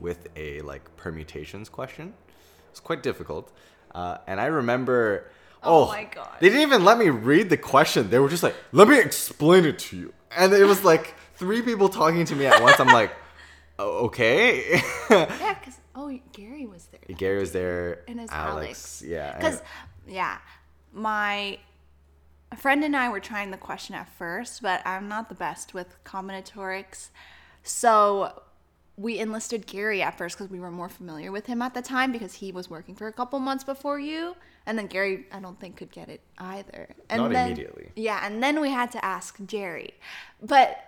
[0.00, 2.08] with a like permutations question.
[2.08, 3.52] It was quite difficult,
[3.94, 5.30] uh, and I remember.
[5.66, 6.28] Oh Oh, my God.
[6.40, 8.10] They didn't even let me read the question.
[8.10, 11.62] They were just like, "Let me explain it to you," and it was like three
[11.62, 12.78] people talking to me at once.
[12.78, 13.12] I'm like,
[13.78, 15.54] "Oh, "Okay." Yeah,
[15.94, 17.16] oh, Gary was there.
[17.16, 18.04] Gary was there.
[18.08, 19.36] And his Alex, yeah.
[19.36, 19.62] Because,
[20.06, 20.38] yeah,
[20.92, 21.58] my
[22.56, 26.02] friend and I were trying the question at first, but I'm not the best with
[26.04, 27.10] combinatorics.
[27.62, 28.42] So
[28.96, 32.12] we enlisted Gary at first because we were more familiar with him at the time
[32.12, 34.36] because he was working for a couple months before you.
[34.66, 36.94] And then Gary, I don't think, could get it either.
[37.10, 37.90] And Not then, immediately.
[37.96, 39.94] Yeah, and then we had to ask Jerry.
[40.40, 40.78] But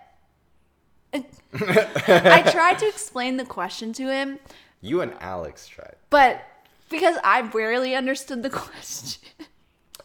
[1.13, 1.21] uh,
[1.53, 4.39] I tried to explain the question to him,
[4.81, 5.95] You and Alex tried.
[6.09, 6.41] but
[6.89, 9.21] because I barely understood the question.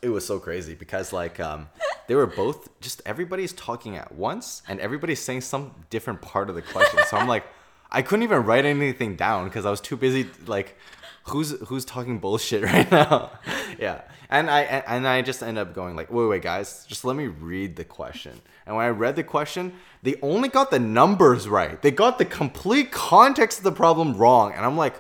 [0.01, 1.69] It was so crazy because like um
[2.09, 6.57] they were both just everybody's talking at once and everybody's saying some different part of
[6.57, 7.01] the question.
[7.07, 7.45] So I'm like
[7.91, 10.77] I couldn't even write anything down because I was too busy like
[11.25, 13.31] who's who's talking bullshit right now.
[13.79, 14.03] yeah.
[14.31, 17.27] And I and I just end up going like, "Wait, wait, guys, just let me
[17.27, 21.81] read the question." And when I read the question, they only got the numbers right.
[21.83, 24.53] They got the complete context of the problem wrong.
[24.55, 24.95] And I'm like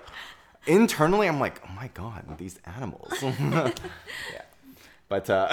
[0.66, 3.72] internally I'm like, "Oh my god, these animals." yeah.
[5.08, 5.48] But uh,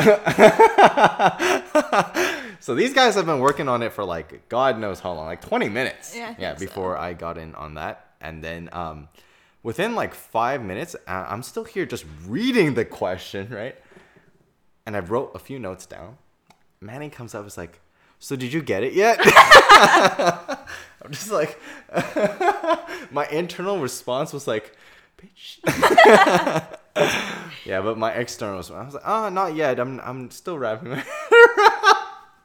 [2.62, 5.42] so these guys have been working on it for like God knows how long, like
[5.42, 6.16] 20 minutes.
[6.16, 6.66] Yeah, I yeah, think so.
[6.66, 9.10] before I got in on that, and then um,
[9.64, 13.76] within like five minutes, I'm still here just reading the question, right?
[14.86, 16.18] And I wrote a few notes down.
[16.82, 17.80] Manny comes up, is like,
[18.20, 19.20] "So did you get it yet?"
[21.02, 21.60] I'm just like,
[23.12, 24.76] my internal response was like,
[25.18, 25.60] "Bitch."
[27.66, 29.80] Yeah, but my external was I was like, oh, not yet.
[29.80, 31.04] I'm I'm still wrapping my.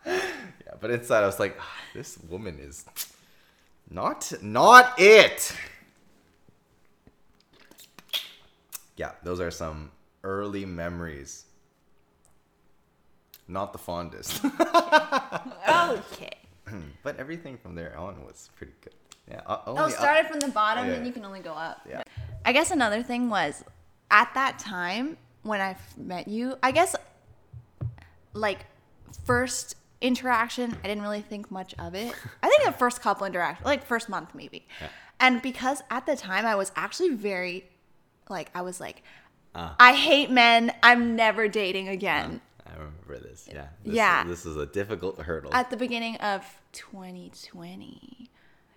[0.06, 2.84] Yeah, but inside I was like, ah, this woman is
[3.90, 5.54] Not not it.
[8.96, 9.90] Yeah, those are some
[10.22, 11.44] early memories.
[13.48, 14.42] Not the fondest.
[15.68, 16.30] Okay.
[17.02, 18.94] but everything from there on was pretty good.
[19.30, 19.40] Yeah.
[19.46, 21.80] Oh, only up- started from the bottom, Yeah, then you can only go up.
[21.88, 22.02] Yeah.
[22.44, 23.64] I guess another thing was
[24.10, 26.94] at that time when I met you, I guess
[28.32, 28.66] like
[29.24, 32.14] first interaction, I didn't really think much of it.
[32.42, 34.66] I think the first couple interactions, like first month maybe.
[34.80, 34.88] Yeah.
[35.20, 37.64] And because at the time I was actually very
[38.28, 39.02] like I was like
[39.54, 39.76] Ah.
[39.78, 40.72] I hate men.
[40.82, 42.40] I'm never dating again.
[42.66, 43.48] I remember this.
[43.50, 43.68] Yeah.
[43.84, 44.24] This, Yeah.
[44.24, 45.54] This is a difficult hurdle.
[45.54, 48.30] At the beginning of 2020.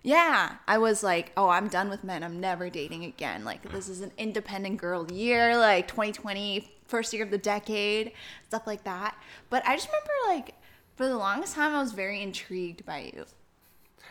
[0.04, 2.22] Yeah, I was like, oh, I'm done with men.
[2.22, 3.44] I'm never dating again.
[3.44, 8.12] Like, this is an independent girl year, like 2020, first year of the decade,
[8.46, 9.16] stuff like that.
[9.50, 10.54] But I just remember, like,
[10.94, 13.26] for the longest time, I was very intrigued by you.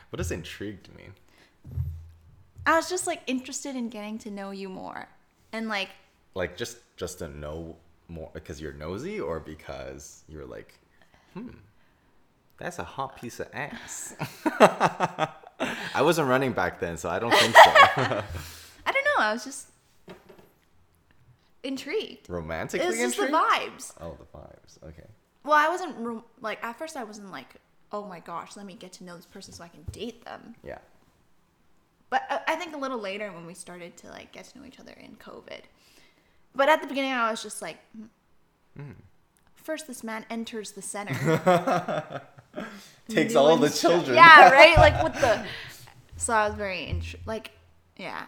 [0.10, 1.14] what does intrigued mean?
[2.66, 5.08] I was just, like, interested in getting to know you more.
[5.54, 5.90] And, like,
[6.36, 7.76] Like just just to know
[8.08, 10.80] more because you're nosy or because you're like,
[11.34, 11.50] hmm,
[12.58, 14.16] that's a hot piece of ass.
[14.60, 17.62] I wasn't running back then, so I don't think so.
[18.86, 19.20] I don't know.
[19.24, 19.68] I was just
[21.64, 22.30] intrigued.
[22.30, 23.44] Romantically It was just the intrigued?
[23.46, 23.94] vibes.
[24.00, 24.88] Oh, the vibes.
[24.90, 25.08] Okay.
[25.44, 26.96] Well, I wasn't like at first.
[26.98, 27.56] I wasn't like,
[27.92, 30.56] oh my gosh, let me get to know this person so I can date them.
[30.64, 30.80] Yeah.
[32.10, 34.66] But I, I think a little later when we started to like get to know
[34.66, 35.62] each other in COVID.
[36.56, 38.82] But at the beginning, I was just like, hmm.
[38.82, 38.92] hmm.
[39.56, 42.22] first this man enters the center,
[43.10, 44.16] Takes New all the children.
[44.16, 44.78] Yeah, right.
[44.78, 45.46] Like what the.
[46.20, 47.52] So I was very int- like,
[47.96, 48.26] yeah,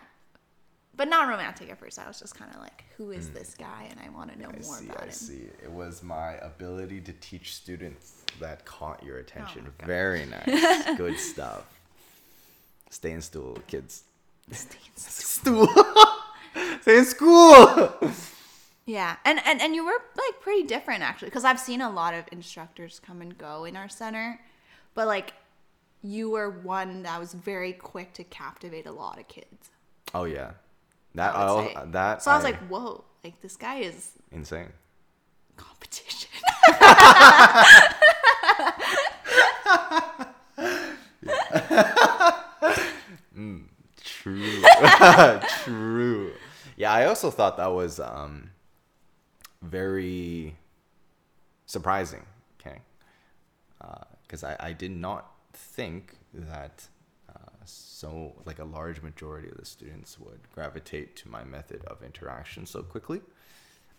[0.95, 1.97] but not romantic at first.
[1.97, 3.33] I was just kind of like, who is hmm.
[3.33, 4.49] this guy, and I want to know.
[4.49, 5.11] I more see, about I him.
[5.11, 5.47] see.
[5.63, 9.65] It was my ability to teach students that caught your oh attention.
[9.67, 9.85] Oh.
[9.87, 10.85] Very nice.
[10.97, 11.78] Good stuff.
[12.89, 14.03] Stay in stool, kids.
[14.51, 15.67] Stay in Stool.
[16.81, 17.93] Stay in school.
[18.85, 22.15] Yeah, and, and and you were like pretty different actually, because I've seen a lot
[22.15, 24.39] of instructors come and go in our center,
[24.95, 25.33] but like
[26.01, 29.69] you were one that was very quick to captivate a lot of kids.
[30.15, 30.53] Oh yeah,
[31.13, 31.75] that I would I, say.
[31.91, 32.23] that.
[32.23, 34.69] So I was like, whoa, like this guy is insane.
[35.55, 36.31] competition.
[44.03, 44.61] True.
[45.63, 46.33] True.
[46.77, 48.51] Yeah, I also thought that was um,
[49.61, 50.55] very
[51.65, 52.25] surprising.
[52.59, 52.79] Okay,
[54.23, 56.87] because I, I did not think that
[57.29, 62.03] uh, so like a large majority of the students would gravitate to my method of
[62.03, 63.21] interaction so quickly.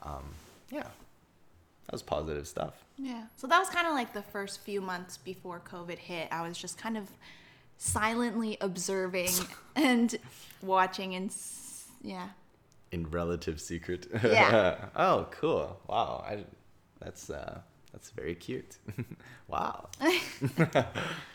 [0.02, 0.32] Um,
[0.70, 0.82] yeah,
[1.86, 2.84] that was positive stuff.
[2.96, 3.24] yeah.
[3.36, 6.28] So that was kind of like the first few months before COVID hit.
[6.30, 7.08] I was just kind of
[7.80, 9.30] silently observing
[9.74, 10.16] and
[10.62, 11.34] watching and
[12.02, 12.28] yeah.
[12.92, 14.06] in relative secret.
[14.22, 14.76] Yeah.
[14.96, 15.80] oh, cool.
[15.88, 16.24] Wow.
[16.26, 16.44] I,
[17.00, 17.60] that's uh,
[17.92, 18.76] that's very cute.
[19.48, 19.88] wow.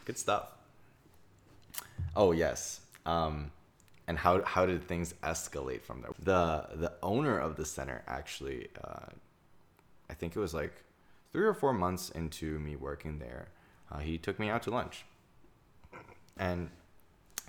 [0.06, 0.54] Good stuff.
[2.16, 2.82] Oh yes.
[3.06, 3.52] Um,
[4.08, 6.12] and how how did things escalate from there?
[6.20, 9.08] The the owner of the center actually, uh,
[10.10, 10.74] I think it was like
[11.34, 13.48] three or four months into me working there,
[13.92, 15.06] uh, he took me out to lunch,
[16.38, 16.70] and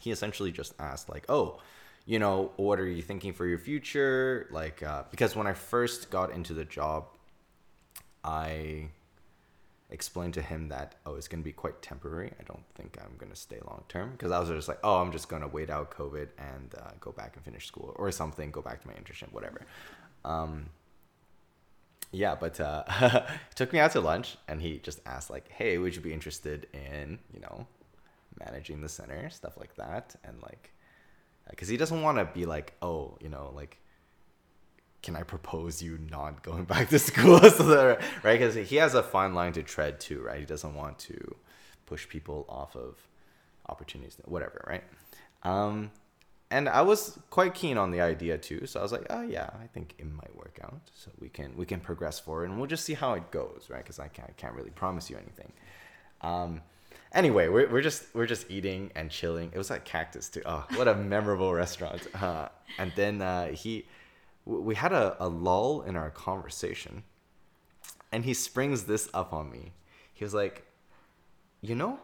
[0.00, 1.60] he essentially just asked like, "Oh,
[2.04, 6.10] you know, what are you thinking for your future?" Like, uh, because when I first
[6.10, 7.06] got into the job,
[8.24, 8.90] I
[9.90, 12.32] explained to him that oh, it's gonna be quite temporary.
[12.40, 15.12] I don't think I'm gonna stay long term because I was just like, oh, I'm
[15.12, 18.62] just gonna wait out COVID and uh, go back and finish school or something, go
[18.62, 19.62] back to my internship, whatever.
[20.24, 20.66] Um,
[22.12, 22.84] yeah, but uh,
[23.48, 26.12] he took me out to lunch and he just asked like, "Hey, would you be
[26.12, 27.66] interested in you know
[28.38, 30.72] managing the center, stuff like that?" And like,
[31.50, 33.78] because he doesn't want to be like, "Oh, you know, like."
[35.02, 37.38] Can I propose you not going back to school?
[37.50, 38.40] so that, right?
[38.40, 40.40] Because he has a fine line to tread too, right?
[40.40, 41.36] He doesn't want to
[41.84, 42.96] push people off of
[43.68, 44.82] opportunities, whatever, right?
[45.44, 45.92] Um,
[46.50, 49.50] and I was quite keen on the idea too, so I was like, oh yeah,
[49.60, 50.80] I think it might work out.
[50.94, 53.82] So we can we can progress forward, and we'll just see how it goes, right?
[53.82, 55.52] Because I can't, I can't really promise you anything.
[56.20, 56.62] Um,
[57.12, 59.50] anyway, we're, we're just we're just eating and chilling.
[59.52, 60.42] It was at Cactus too.
[60.46, 62.06] Oh, what a memorable restaurant!
[62.16, 62.48] Uh,
[62.78, 63.86] and then uh, he,
[64.44, 67.04] we had a, a lull in our conversation,
[68.10, 69.72] and he springs this up on me.
[70.12, 70.64] He was like,
[71.60, 72.00] you know,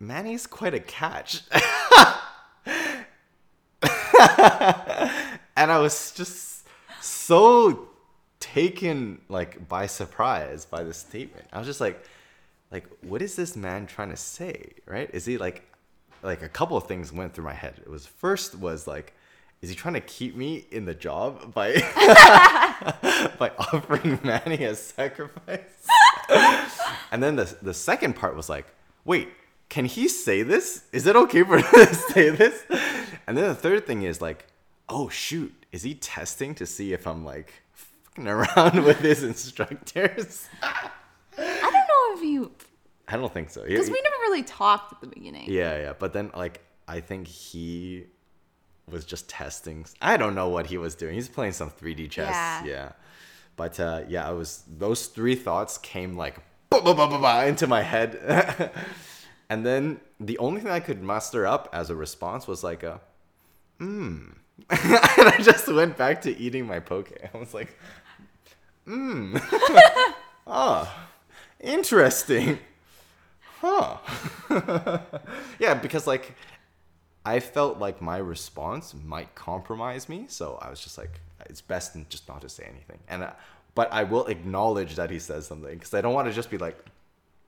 [0.00, 1.42] Manny's quite a catch.
[5.56, 6.66] and I was just
[7.00, 7.88] so
[8.40, 11.46] taken like by surprise by this statement.
[11.52, 12.04] I was just like,
[12.72, 14.70] like, what is this man trying to say?
[14.86, 15.10] Right?
[15.12, 15.62] Is he like
[16.22, 17.74] like a couple of things went through my head.
[17.78, 19.12] It was first was like,
[19.60, 21.74] is he trying to keep me in the job by
[23.38, 25.86] by offering Manny a sacrifice?
[27.10, 28.66] and then the the second part was like,
[29.04, 29.28] wait,
[29.68, 30.84] can he say this?
[30.92, 32.62] Is it okay for him to say this?
[33.26, 34.46] And then the third thing is like,
[34.88, 40.48] oh shoot, is he testing to see if I'm like fucking around with his instructors?
[42.22, 42.52] I don't you
[43.08, 43.64] I don't think so.
[43.64, 45.50] because we never really talked at the beginning.
[45.50, 45.92] Yeah, yeah.
[45.98, 48.04] But then, like, I think he
[48.88, 49.86] was just testing.
[50.00, 51.14] I don't know what he was doing.
[51.14, 52.30] He's playing some 3D chess.
[52.30, 52.64] Yeah.
[52.64, 52.92] Yeah.
[53.56, 54.64] But uh, yeah, I was.
[54.66, 56.36] Those three thoughts came like
[56.72, 58.70] bah, bah, bah, bah, bah, into my head,
[59.50, 63.00] and then the only thing I could muster up as a response was like a,
[63.78, 64.30] hmm.
[64.70, 67.12] and I just went back to eating my poke.
[67.34, 67.76] I was like,
[68.86, 69.36] hmm.
[70.46, 71.08] ah,
[71.62, 72.58] interesting.
[73.60, 73.98] Huh.
[75.58, 76.34] yeah, because like
[77.24, 81.96] I felt like my response might compromise me, so I was just like, it's best
[82.08, 82.98] just not to say anything.
[83.08, 83.30] And uh,
[83.74, 86.58] but I will acknowledge that he says something because I don't want to just be
[86.58, 86.76] like,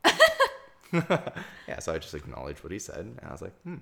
[0.93, 1.79] yeah.
[1.81, 3.77] So I just acknowledged what he said, and I was like, hmm.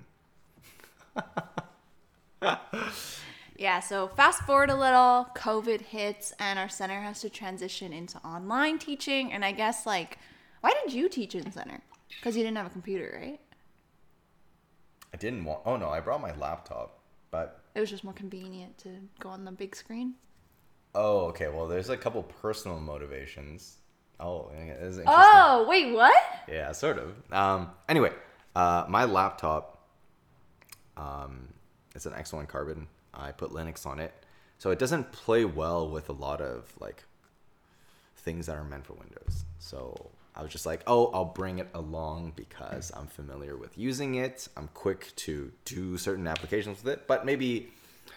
[3.57, 8.17] Yeah, so fast forward a little, COVID hits, and our center has to transition into
[8.19, 9.31] online teaching.
[9.31, 10.17] And I guess, like,
[10.61, 11.81] why did you teach in center?
[12.09, 13.39] Because you didn't have a computer, right?
[15.13, 15.61] I didn't want.
[15.65, 16.99] Oh no, I brought my laptop,
[17.29, 18.89] but It was just more convenient to
[19.19, 20.15] go on the big screen.
[20.95, 21.49] oh okay.
[21.49, 23.77] Well, there's a couple personal motivations.
[24.19, 25.05] Oh, yeah, it is interesting.
[25.07, 26.15] Oh, wait, what?
[26.47, 27.13] Yeah, sort of.
[27.31, 28.11] Um, anyway,
[28.55, 29.87] uh, my laptop,
[30.95, 31.49] um,
[31.93, 32.87] it's an X1 Carbon.
[33.13, 34.13] I put Linux on it,
[34.57, 37.03] so it doesn't play well with a lot of like
[38.17, 39.45] things that are meant for Windows.
[39.59, 44.15] So I was just like, oh, I'll bring it along because I'm familiar with using
[44.15, 44.47] it.
[44.57, 47.71] I'm quick to do certain applications with it, but maybe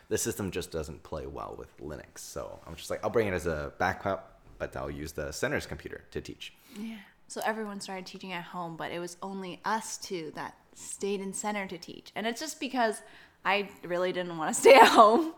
[0.09, 2.19] the system just doesn't play well with Linux.
[2.19, 5.67] So I'm just like, I'll bring it as a backup, but I'll use the center's
[5.67, 6.55] computer to teach.
[6.79, 6.97] Yeah.
[7.29, 11.33] So everyone started teaching at home, but it was only us two that stayed in
[11.33, 12.13] center to teach.
[12.15, 13.03] And it's just because
[13.45, 15.33] I really didn't want to stay at home.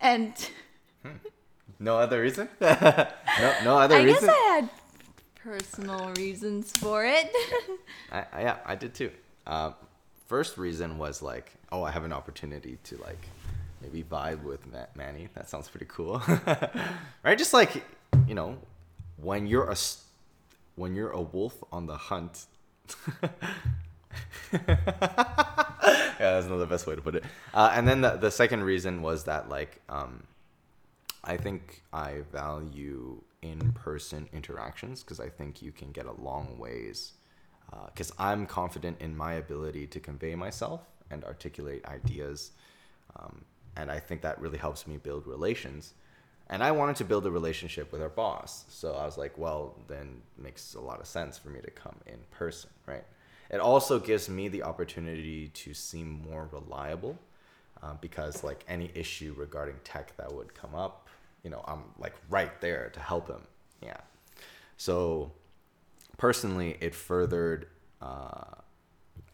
[0.00, 0.32] And
[1.80, 2.48] No other reason?
[2.60, 3.06] no,
[3.64, 4.28] no other I reason?
[4.28, 4.70] I guess I had
[5.36, 7.32] personal reasons for it.
[8.12, 9.10] I, I, yeah, I did too.
[9.46, 9.74] Um,
[10.26, 13.28] first reason was like, oh, I have an opportunity to like
[13.80, 15.28] maybe vibe with Ma- Manny.
[15.34, 16.20] That sounds pretty cool,
[17.22, 17.38] right?
[17.38, 17.82] Just like
[18.26, 18.58] you know,
[19.16, 19.76] when you're a
[20.76, 22.46] when you're a wolf on the hunt.
[26.20, 27.24] yeah, that's not the best way to put it.
[27.54, 30.24] Uh, and then the, the second reason was that like um,
[31.24, 37.12] I think I value in-person interactions because I think you can get a long ways.
[37.86, 40.80] Because I'm confident in my ability to convey myself
[41.10, 42.52] and articulate ideas,
[43.16, 43.44] um,
[43.76, 45.92] and I think that really helps me build relations.
[46.48, 49.74] And I wanted to build a relationship with our boss, so I was like, well,
[49.86, 53.04] then makes a lot of sense for me to come in person, right?
[53.50, 57.18] It also gives me the opportunity to seem more reliable
[57.82, 61.08] uh, because like any issue regarding tech that would come up
[61.44, 63.42] you know i'm like right there to help him.
[63.82, 63.96] Yeah.
[64.76, 65.32] So
[66.16, 67.68] personally it furthered
[68.02, 68.54] uh,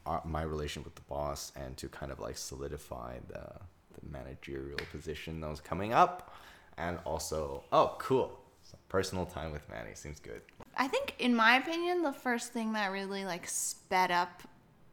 [0.07, 3.53] our, my relation with the boss and to kind of like solidify the,
[3.95, 6.35] the managerial position that was coming up.
[6.77, 8.39] And also oh cool
[8.75, 10.41] so personal time with manny seems good
[10.77, 14.43] I think, in my opinion, the first thing that really like sped up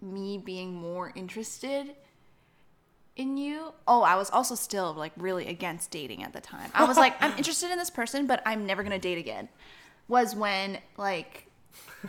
[0.02, 1.96] me being more interested
[3.16, 3.74] in you.
[3.88, 6.72] Oh, I was also still like really against dating at the time.
[6.74, 9.50] I was like, I'm interested in this person, but I'm never gonna date again.
[10.08, 11.48] Was when like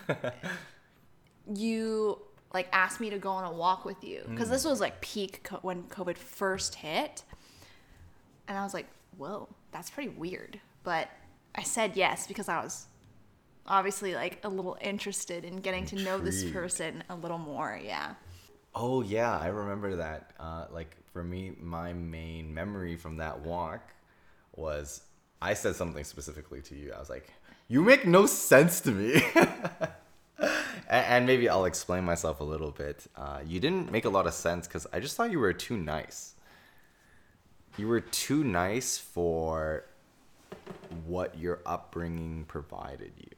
[1.54, 2.18] you
[2.52, 4.30] like asked me to go on a walk with you mm.
[4.30, 7.22] because this was like peak co- when COVID first hit,
[8.48, 10.60] and I was like, whoa, that's pretty weird.
[10.84, 11.08] But
[11.54, 12.86] I said yes because I was
[13.66, 17.78] obviously like a little interested in getting to know this person a little more.
[17.82, 18.14] Yeah.
[18.74, 20.32] Oh yeah, I remember that.
[20.40, 23.82] Uh, like for me, my main memory from that walk
[24.54, 25.02] was
[25.40, 26.92] I said something specifically to you.
[26.92, 27.28] I was like,
[27.68, 29.22] "You make no sense to me."
[30.38, 30.50] and,
[30.88, 33.06] and maybe I'll explain myself a little bit.
[33.16, 35.76] Uh, you didn't make a lot of sense because I just thought you were too
[35.76, 36.34] nice.
[37.76, 39.84] You were too nice for
[41.06, 43.30] what your upbringing provided you.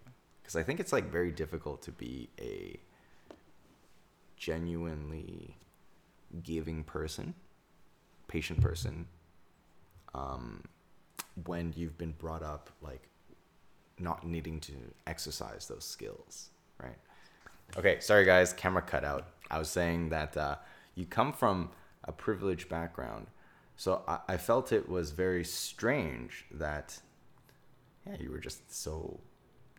[0.42, 2.78] Because I think it's like very difficult to be a
[4.36, 5.56] genuinely
[6.42, 7.34] giving person,
[8.28, 9.06] patient person,
[10.14, 10.62] um,
[11.44, 13.08] when you've been brought up like
[13.98, 14.72] not needing to
[15.06, 16.50] exercise those skills,
[16.82, 16.96] right?
[17.76, 19.28] Okay, sorry guys, camera cut out.
[19.50, 20.56] I was saying that uh,
[20.94, 21.70] you come from
[22.04, 23.26] a privileged background.
[23.76, 26.98] So I, I felt it was very strange that,
[28.06, 29.20] yeah, you were just so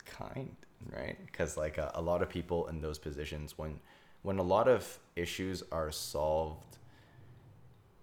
[0.05, 0.55] kind,
[0.91, 1.17] right?
[1.25, 3.79] Because like a, a lot of people in those positions, when
[4.23, 6.77] when a lot of issues are solved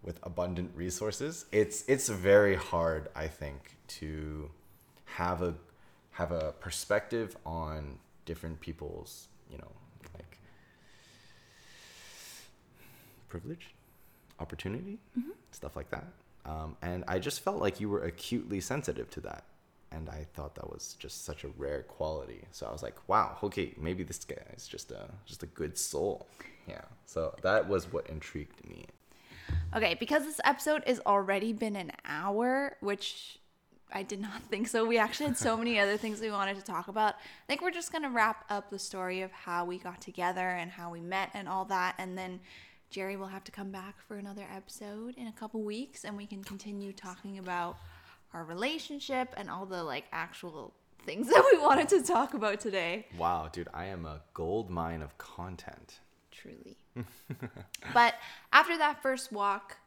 [0.02, 4.50] with abundant resources, it's it's very hard, I think, to
[5.04, 5.54] have a
[6.12, 9.72] have a perspective on different people's, you know,
[10.14, 10.38] like
[13.28, 13.74] privilege,
[14.42, 14.98] opportunity,
[15.52, 16.06] stuff like that.
[16.44, 19.44] Um, and I just felt like you were acutely sensitive to that.
[19.92, 22.42] And I thought that was just such a rare quality.
[22.50, 25.76] So I was like, wow, okay, maybe this guy is just a just a good
[25.76, 26.26] soul.
[26.66, 26.82] Yeah.
[27.06, 28.86] So that was what intrigued me.
[29.76, 33.38] Okay, because this episode has already been an hour, which
[33.92, 34.84] I did not think so.
[34.84, 37.14] We actually had so many other things we wanted to talk about.
[37.14, 40.48] I think we're just going to wrap up the story of how we got together
[40.48, 41.96] and how we met and all that.
[41.98, 42.40] And then
[42.92, 46.26] Jerry will have to come back for another episode in a couple weeks and we
[46.26, 47.78] can continue talking about
[48.34, 50.74] our relationship and all the like actual
[51.06, 53.06] things that we wanted to talk about today.
[53.16, 56.00] Wow, dude, I am a gold mine of content.
[56.30, 56.76] truly.
[57.94, 58.14] but
[58.52, 59.78] after that first walk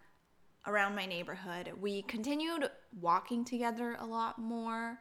[0.66, 5.00] around my neighborhood, we continued walking together a lot more.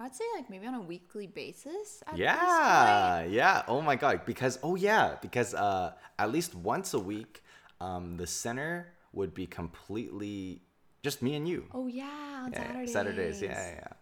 [0.00, 2.02] I'd say like maybe on a weekly basis.
[2.16, 3.62] Yeah, yeah.
[3.68, 7.42] Oh my god, because oh yeah, because uh, at least once a week,
[7.82, 10.62] um, the center would be completely
[11.02, 11.66] just me and you.
[11.74, 12.92] Oh yeah, on Yeah, Saturdays.
[12.92, 13.92] Saturdays, yeah, yeah, yeah.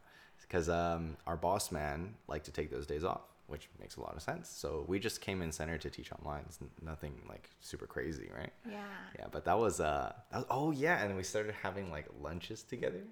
[0.43, 4.15] Because um, our boss man liked to take those days off, which makes a lot
[4.15, 4.49] of sense.
[4.49, 6.45] So we just came in center to teach online.
[6.47, 8.53] It's nothing like super crazy, right?
[8.71, 8.79] Yeah.
[9.19, 12.63] Yeah, but that was uh, that was, oh yeah, and we started having like lunches
[12.63, 13.03] together.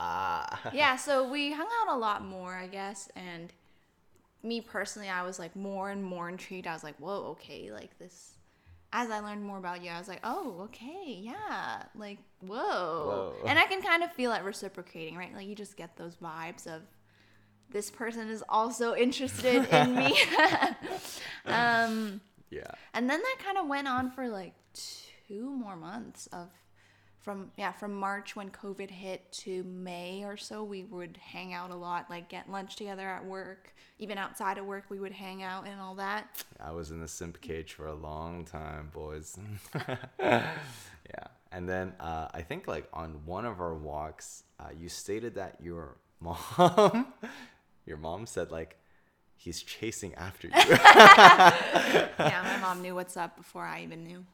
[0.00, 0.70] Ah.
[0.72, 3.52] yeah, so we hung out a lot more, I guess, and
[4.44, 6.66] me personally, I was like more and more intrigued.
[6.68, 8.34] I was like, whoa, okay, like this.
[8.92, 12.56] As I learned more about you, I was like, oh, okay, yeah, like whoa.
[12.56, 13.34] Whoa.
[13.46, 15.34] and I can kind of feel it reciprocating, right?
[15.34, 16.82] Like you just get those vibes of
[17.70, 20.16] this person is also interested in me.
[21.46, 22.20] um,
[22.50, 22.70] Yeah.
[22.94, 24.54] and then that kind of went on for like
[25.28, 26.48] two more months of
[27.28, 31.70] from yeah from march when covid hit to may or so we would hang out
[31.70, 35.42] a lot like get lunch together at work even outside of work we would hang
[35.42, 39.38] out and all that I was in the simp cage for a long time, boys.
[40.18, 40.48] yeah.
[41.52, 45.56] And then uh, I think like on one of our walks, uh, you stated that
[45.62, 47.12] your mom,
[47.86, 48.76] your mom said like,
[49.36, 50.54] he's chasing after you.
[50.58, 54.24] yeah my mom knew what's up before i even knew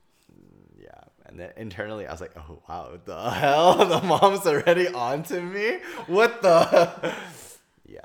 [0.84, 1.00] yeah.
[1.26, 3.76] And then internally, I was like, oh wow, the hell?
[3.88, 5.78] The mom's already on to me.
[6.06, 7.14] What the?
[7.86, 8.00] yeah.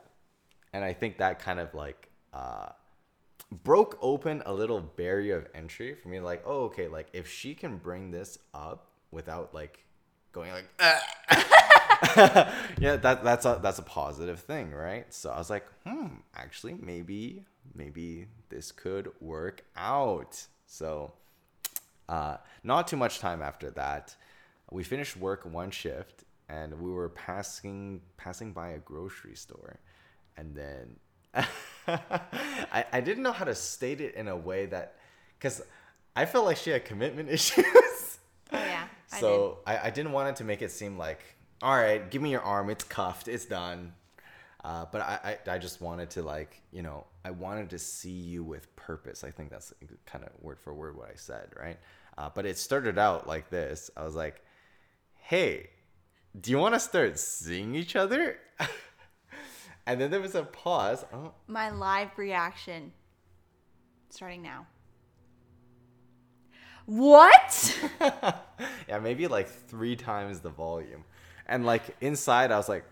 [0.73, 2.69] And I think that kind of like uh,
[3.63, 6.19] broke open a little barrier of entry for me.
[6.19, 9.83] Like, oh, okay, like if she can bring this up without like
[10.31, 11.01] going like, "Ah."
[12.79, 15.11] yeah, that that's a that's a positive thing, right?
[15.13, 17.43] So I was like, hmm, actually, maybe
[17.75, 20.45] maybe this could work out.
[20.65, 21.13] So,
[22.09, 24.15] uh, not too much time after that,
[24.71, 29.79] we finished work one shift, and we were passing passing by a grocery store,
[30.35, 30.95] and then
[31.87, 34.95] I I didn't know how to state it in a way that,
[35.37, 35.61] because
[36.15, 37.63] I felt like she had commitment issues.
[38.51, 39.21] oh yeah I did.
[39.21, 41.19] So I, I didn't want it to make it seem like,
[41.61, 43.93] all right, give me your arm, it's cuffed, it's done.
[44.63, 48.11] Uh, but I, I, I just wanted to like, you know, I wanted to see
[48.11, 49.23] you with purpose.
[49.23, 49.73] I think that's
[50.05, 51.77] kind of word for word what I said, right?
[52.19, 53.89] Uh, but it started out like this.
[53.95, 54.43] I was like,
[55.15, 55.69] hey,
[56.39, 58.37] do you want to start seeing each other?
[59.87, 61.05] and then there was a pause.
[61.13, 62.91] Oh, my live reaction
[64.09, 64.67] starting now
[66.89, 67.79] what
[68.87, 71.03] yeah, maybe like three times the volume.
[71.45, 72.83] And like inside, I was like,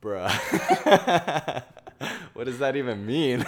[0.00, 0.30] bruh,
[2.34, 3.44] what does that even mean?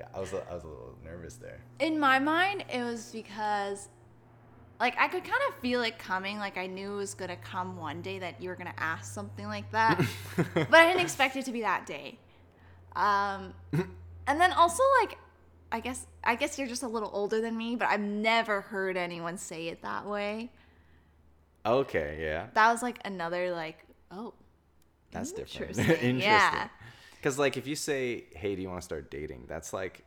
[0.00, 1.60] Yeah, I was, a- I was a little nervous there.
[1.78, 3.88] in my mind it was because
[4.80, 7.76] like i could kind of feel it coming like i knew it was gonna come
[7.76, 9.96] one day that you were gonna ask something like that
[10.54, 12.18] but i didn't expect it to be that day
[12.96, 13.52] um
[14.26, 15.18] and then also like
[15.70, 18.96] i guess i guess you're just a little older than me but i've never heard
[18.96, 20.50] anyone say it that way
[21.66, 24.32] Okay, yeah, that was like another like oh
[25.12, 25.76] that's different.
[25.78, 26.20] Interesting, Interesting.
[26.30, 26.68] yeah.
[27.20, 29.44] Because like if you say, hey, do you want to start dating?
[29.46, 30.04] That's like,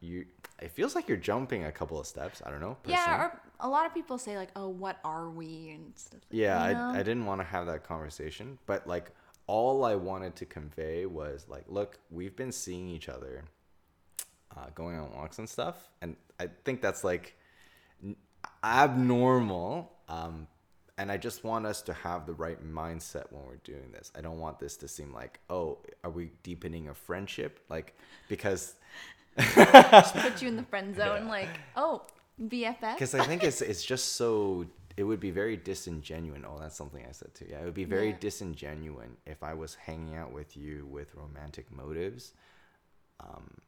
[0.00, 0.24] you.
[0.62, 2.40] It feels like you're jumping a couple of steps.
[2.44, 2.76] I don't know.
[2.86, 6.40] yeah or a lot of people say like oh what are we and stuff like
[6.40, 6.60] yeah?
[6.60, 9.12] I, I didn't want to have that conversation but like
[9.46, 13.44] all i wanted to convey was like look we've been seeing each other
[14.56, 17.36] uh, going on walks and stuff and i think that's like
[18.02, 18.16] n-
[18.62, 19.92] abnormal.
[20.08, 20.46] Um,
[20.98, 24.12] and I just want us to have the right mindset when we're doing this.
[24.16, 27.60] I don't want this to seem like, oh, are we deepening a friendship?
[27.68, 27.96] Like,
[28.28, 28.74] because
[29.38, 31.28] Just put you in the friend zone, Yeah.
[31.30, 32.02] like, oh,
[32.40, 32.94] BFF.
[32.94, 34.66] because I think it's it's just so
[34.96, 36.42] it would be very disingenuous.
[36.46, 37.46] Oh, that's something I said too.
[37.50, 38.16] Yeah, it would be very Yeah.
[38.20, 42.32] disingenuous if I was hanging out with you with romantic motives,
[43.20, 43.58] um,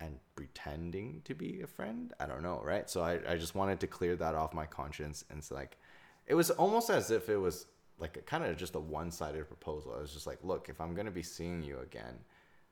[0.00, 2.12] and pretending to be a friend.
[2.20, 2.88] I don't know, right?
[2.90, 5.76] So I I just wanted to clear that off my conscience, and it's like,
[6.26, 7.66] it was almost as if it was
[7.98, 9.94] like kind of just a one-sided proposal.
[9.96, 12.14] I was just like, look, if I'm gonna be seeing you again,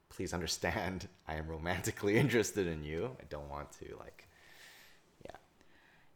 [0.08, 3.16] please understand I am romantically interested in you.
[3.20, 4.28] I don't want to like,
[5.24, 5.36] yeah.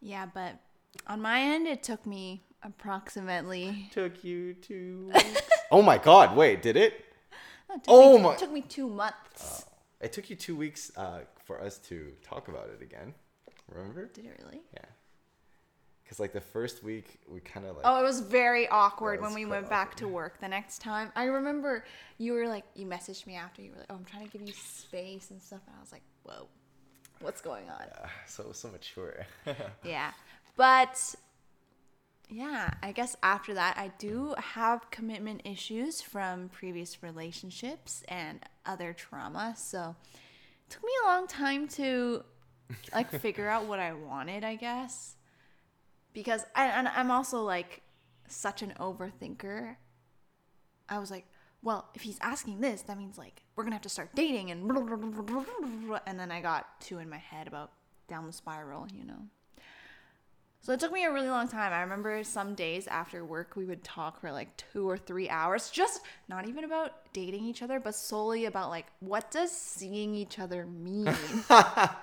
[0.01, 0.59] Yeah, but
[1.07, 3.89] on my end, it took me approximately.
[3.93, 5.43] took you two weeks.
[5.71, 7.05] oh my god, wait, did it?
[7.69, 9.65] no, it Oh me, my- It took me two months.
[10.01, 13.15] It took you two weeks uh, for us to talk about it again.
[13.69, 14.07] Remember?
[14.07, 14.61] Did it really?
[14.75, 14.85] Yeah.
[16.05, 17.85] Because like the first week, we kind of like.
[17.87, 21.11] Oh, it was very awkward when we went back to work the next time.
[21.17, 21.85] I remember
[22.19, 23.63] you were like, you messaged me after.
[23.63, 25.61] You were like, oh, I'm trying to give you space and stuff.
[25.67, 26.47] And I was like, whoa,
[27.21, 27.83] what's going on?
[27.83, 29.27] uh, so so mature.
[29.85, 30.13] Yeah.
[30.57, 31.15] But
[32.29, 38.93] yeah, I guess after that, I do have commitment issues from previous relationships and other
[38.93, 39.55] trauma.
[39.57, 39.97] So
[40.67, 42.25] it took me a long time to
[42.93, 45.17] like figure out what I wanted, I guess.
[46.15, 47.83] Because I, and I'm also like
[48.29, 49.77] such an overthinker.
[50.89, 51.27] I was like,
[51.63, 54.71] well, if he's asking this, that means like we're gonna have to start dating and
[56.07, 57.73] and then I got two in my head about
[58.09, 59.29] down the spiral, you know.
[60.65, 61.75] So it took me a really long time.
[61.75, 65.69] I remember some days after work we would talk for like two or three hours,
[65.69, 70.39] just not even about dating each other, but solely about like what does seeing each
[70.39, 71.15] other mean.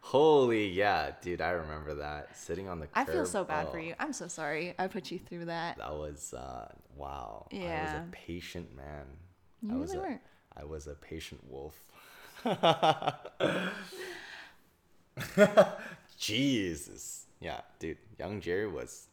[0.00, 1.40] Holy yeah, dude!
[1.40, 2.86] I remember that sitting on the.
[2.94, 3.94] I feel so bad for oh, you.
[3.98, 4.76] I'm so sorry.
[4.78, 5.78] I put you through that.
[5.78, 7.48] That was uh, wow.
[7.52, 8.04] I was Yeah.
[8.04, 9.06] a patient man.
[9.60, 10.20] You I was really a, were.
[10.56, 11.74] I was a patient wolf.
[16.16, 17.24] Jesus.
[17.40, 17.98] Yeah, dude.
[18.18, 19.08] Young Jerry was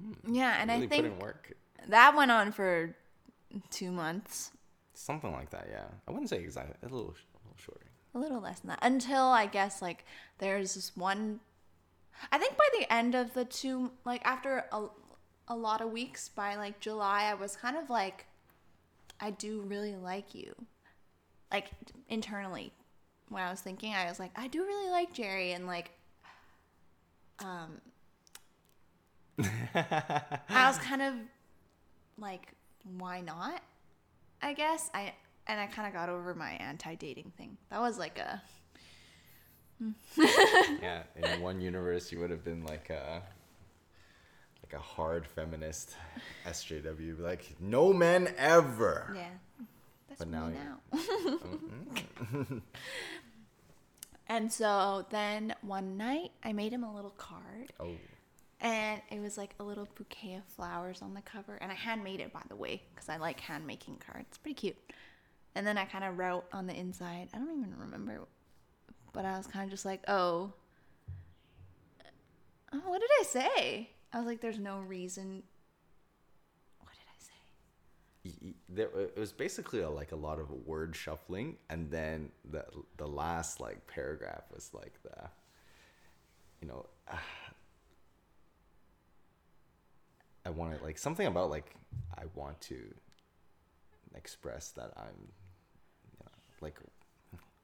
[0.00, 1.52] hmm, Yeah, and really I think work.
[1.88, 2.96] that went on for
[3.70, 4.52] two months,
[4.94, 5.84] Something like that, yeah.
[6.08, 6.74] I wouldn't say exactly.
[6.82, 7.86] A little, a little shorter.
[8.14, 10.04] a little less than that, until I guess like
[10.38, 11.40] there's this one.
[12.32, 14.86] I think by the end of the two, like after a,
[15.48, 18.24] a lot of weeks, by like July, I was kind of like,
[19.20, 20.54] I do really like you.
[21.52, 21.66] Like
[22.08, 22.72] internally,
[23.28, 25.90] when I was thinking, I was like, I do really like Jerry, and like,
[27.40, 27.80] um,
[29.44, 31.14] I was kind of
[32.18, 32.52] like,
[32.98, 33.60] why not?
[34.42, 35.12] I guess I
[35.46, 37.56] and I kind of got over my anti-dating thing.
[37.70, 38.42] That was like a
[40.82, 43.22] yeah, in one universe, you would have been like a
[44.64, 45.94] like a hard feminist
[46.46, 49.12] SJW, like no men ever.
[49.14, 49.28] yeah.
[50.08, 50.78] That's But now now.
[50.94, 52.62] you-
[54.28, 57.94] And so then one night I made him a little card Oh,
[58.60, 62.02] and it was like a little bouquet of flowers on the cover and I hand
[62.02, 64.26] made it by the way because I like hand making cards.
[64.28, 64.76] It's pretty cute.
[65.54, 67.28] And then I kind of wrote on the inside.
[67.32, 68.20] I don't even remember,
[69.12, 70.52] but I was kind of just like, oh,
[72.72, 73.90] oh, what did I say?
[74.12, 75.42] I was like, there's no reason.
[76.80, 77.32] What did I say?
[77.54, 78.15] y- y-
[78.68, 82.64] there it was basically a, like a lot of word shuffling, and then the
[82.96, 85.28] the last like paragraph was like the,
[86.60, 86.86] you know,
[90.46, 91.74] I wanted like something about like
[92.16, 92.78] I want to
[94.14, 95.28] express that I'm,
[96.04, 96.78] you know, like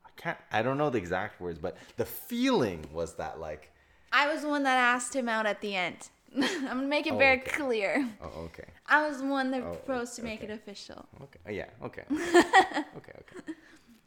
[0.05, 3.71] I can't I don't know the exact words, but the feeling was that like
[4.13, 6.11] I was the one that asked him out at the end.
[6.37, 7.51] I'm gonna make it Oh, very okay.
[7.51, 8.09] clear.
[8.23, 10.53] oh okay I was the one that Oh, proposed to make okay.
[10.53, 11.07] it official.
[11.23, 13.53] okay oh, yeah okay okay okay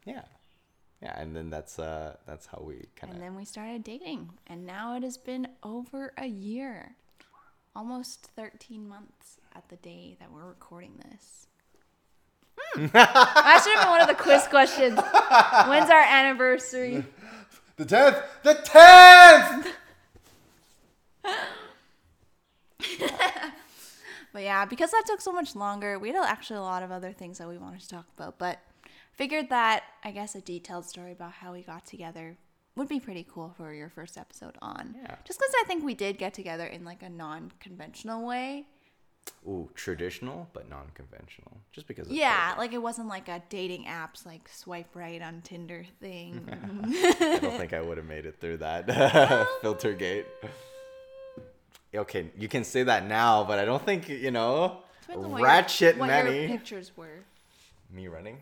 [0.05, 0.21] yeah
[1.01, 3.15] yeah and then that's uh that's how we kind of.
[3.15, 6.95] And then we started dating, and now it has been over a year,
[7.76, 11.47] almost 13 months at the day that we're recording this.
[12.57, 12.86] Hmm.
[12.93, 14.97] that should have been one of the quiz questions.
[15.67, 17.03] When's our anniversary?
[17.78, 19.67] the tenth the tenth
[24.36, 27.13] But yeah, because that took so much longer, we had actually a lot of other
[27.13, 28.38] things that we wanted to talk about.
[28.38, 28.59] But
[29.13, 32.36] figured that I guess a detailed story about how we got together
[32.75, 34.95] would be pretty cool for your first episode on.
[35.01, 35.15] Yeah.
[35.23, 38.65] Just because I think we did get together in like a non-conventional way,
[39.47, 41.55] ooh, traditional but non-conventional.
[41.71, 42.07] Just because.
[42.07, 46.45] Of Yeah, like it wasn't like a dating apps like swipe right on Tinder thing.
[46.51, 50.25] I don't think I would have made it through that filter gate.
[51.97, 54.81] Okay, you can say that now, but I don't think you know.
[55.09, 57.19] On what your- Ratchet what your pictures were.
[57.91, 58.41] Me running,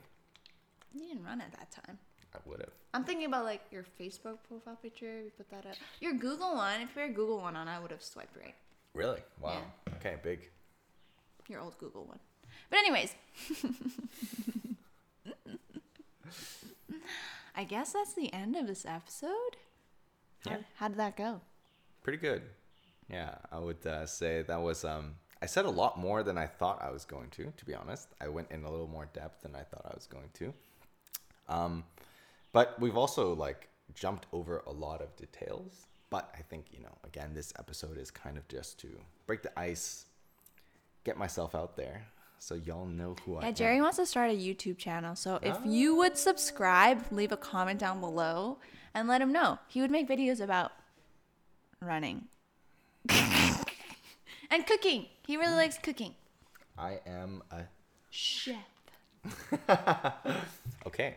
[0.94, 2.00] You didn't run at that time.
[2.34, 2.72] I would have.
[2.94, 5.22] I'm thinking about like your Facebook profile picture.
[5.22, 5.76] You put that up.
[6.00, 6.82] Your Google one.
[6.82, 8.56] If your Google one on, I would have swiped right.
[8.94, 9.20] Really?
[9.42, 9.62] Wow.
[9.96, 10.50] Okay, big.
[11.50, 12.20] Your old Google one.
[12.70, 13.14] But anyways,
[17.56, 19.58] I guess that's the end of this episode.
[20.46, 20.58] How, Yeah.
[20.76, 21.42] how did that go?
[22.04, 22.44] Pretty good.
[23.10, 24.84] Yeah, I would uh, say that was.
[24.84, 27.52] Um, I said a lot more than I thought I was going to.
[27.58, 30.08] To be honest, I went in a little more depth than I thought I was
[30.08, 30.54] going to.
[31.50, 31.84] Um,
[32.54, 35.88] but we've also like jumped over a lot of details.
[36.10, 38.88] But I think you know, again, this episode is kind of just to
[39.28, 40.06] break the ice,
[41.04, 42.06] get myself out there,
[42.44, 43.44] so y'all know who I am.
[43.46, 43.52] Yeah.
[43.52, 45.16] Jerry wants to start a YouTube channel.
[45.16, 48.58] So if you would subscribe, leave a comment down below
[48.94, 49.60] and let him know.
[49.68, 50.72] He would make videos about
[51.82, 52.28] running
[53.10, 55.08] and cooking.
[55.26, 56.14] He really likes cooking.
[56.78, 57.64] I am a
[58.10, 58.56] Chef.
[60.86, 61.16] okay.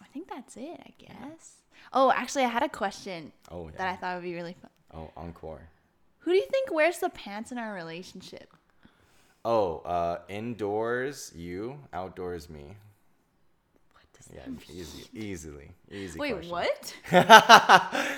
[0.00, 1.56] I think that's it, I guess.
[1.92, 4.70] Oh, actually, I had a question Oh that I thought would be really fun.
[4.94, 5.68] Oh encore.
[6.20, 8.52] Who do you think wears the pants in our relationship?
[9.44, 12.76] Oh, uh, indoors you, outdoors me.
[13.92, 16.18] What does Yeah, that easy, easily, easy.
[16.18, 16.52] Wait, question.
[16.52, 16.94] what?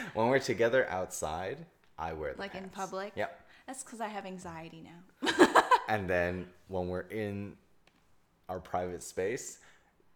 [0.15, 1.65] when we're together outside,
[1.99, 3.13] I wear the Like in public?
[3.15, 3.41] Yep.
[3.67, 5.31] That's because I have anxiety now.
[5.87, 7.53] And then when we're in
[8.49, 9.59] our private space,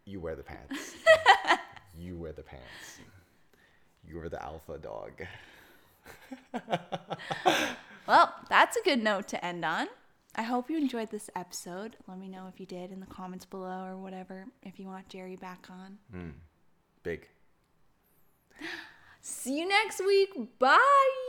[0.07, 0.95] you wear the pants.
[1.99, 3.01] you wear the pants.
[4.03, 5.27] You are the alpha dog.
[8.09, 9.87] Well, that's a good note to end on.
[10.35, 11.97] I hope you enjoyed this episode.
[12.07, 15.11] Let me know if you did in the comments below or whatever, if you want
[15.11, 15.99] Jerry back on.
[16.11, 16.31] Hmm.
[17.03, 17.29] Big.
[19.21, 20.31] See you next week.
[20.59, 21.28] Bye.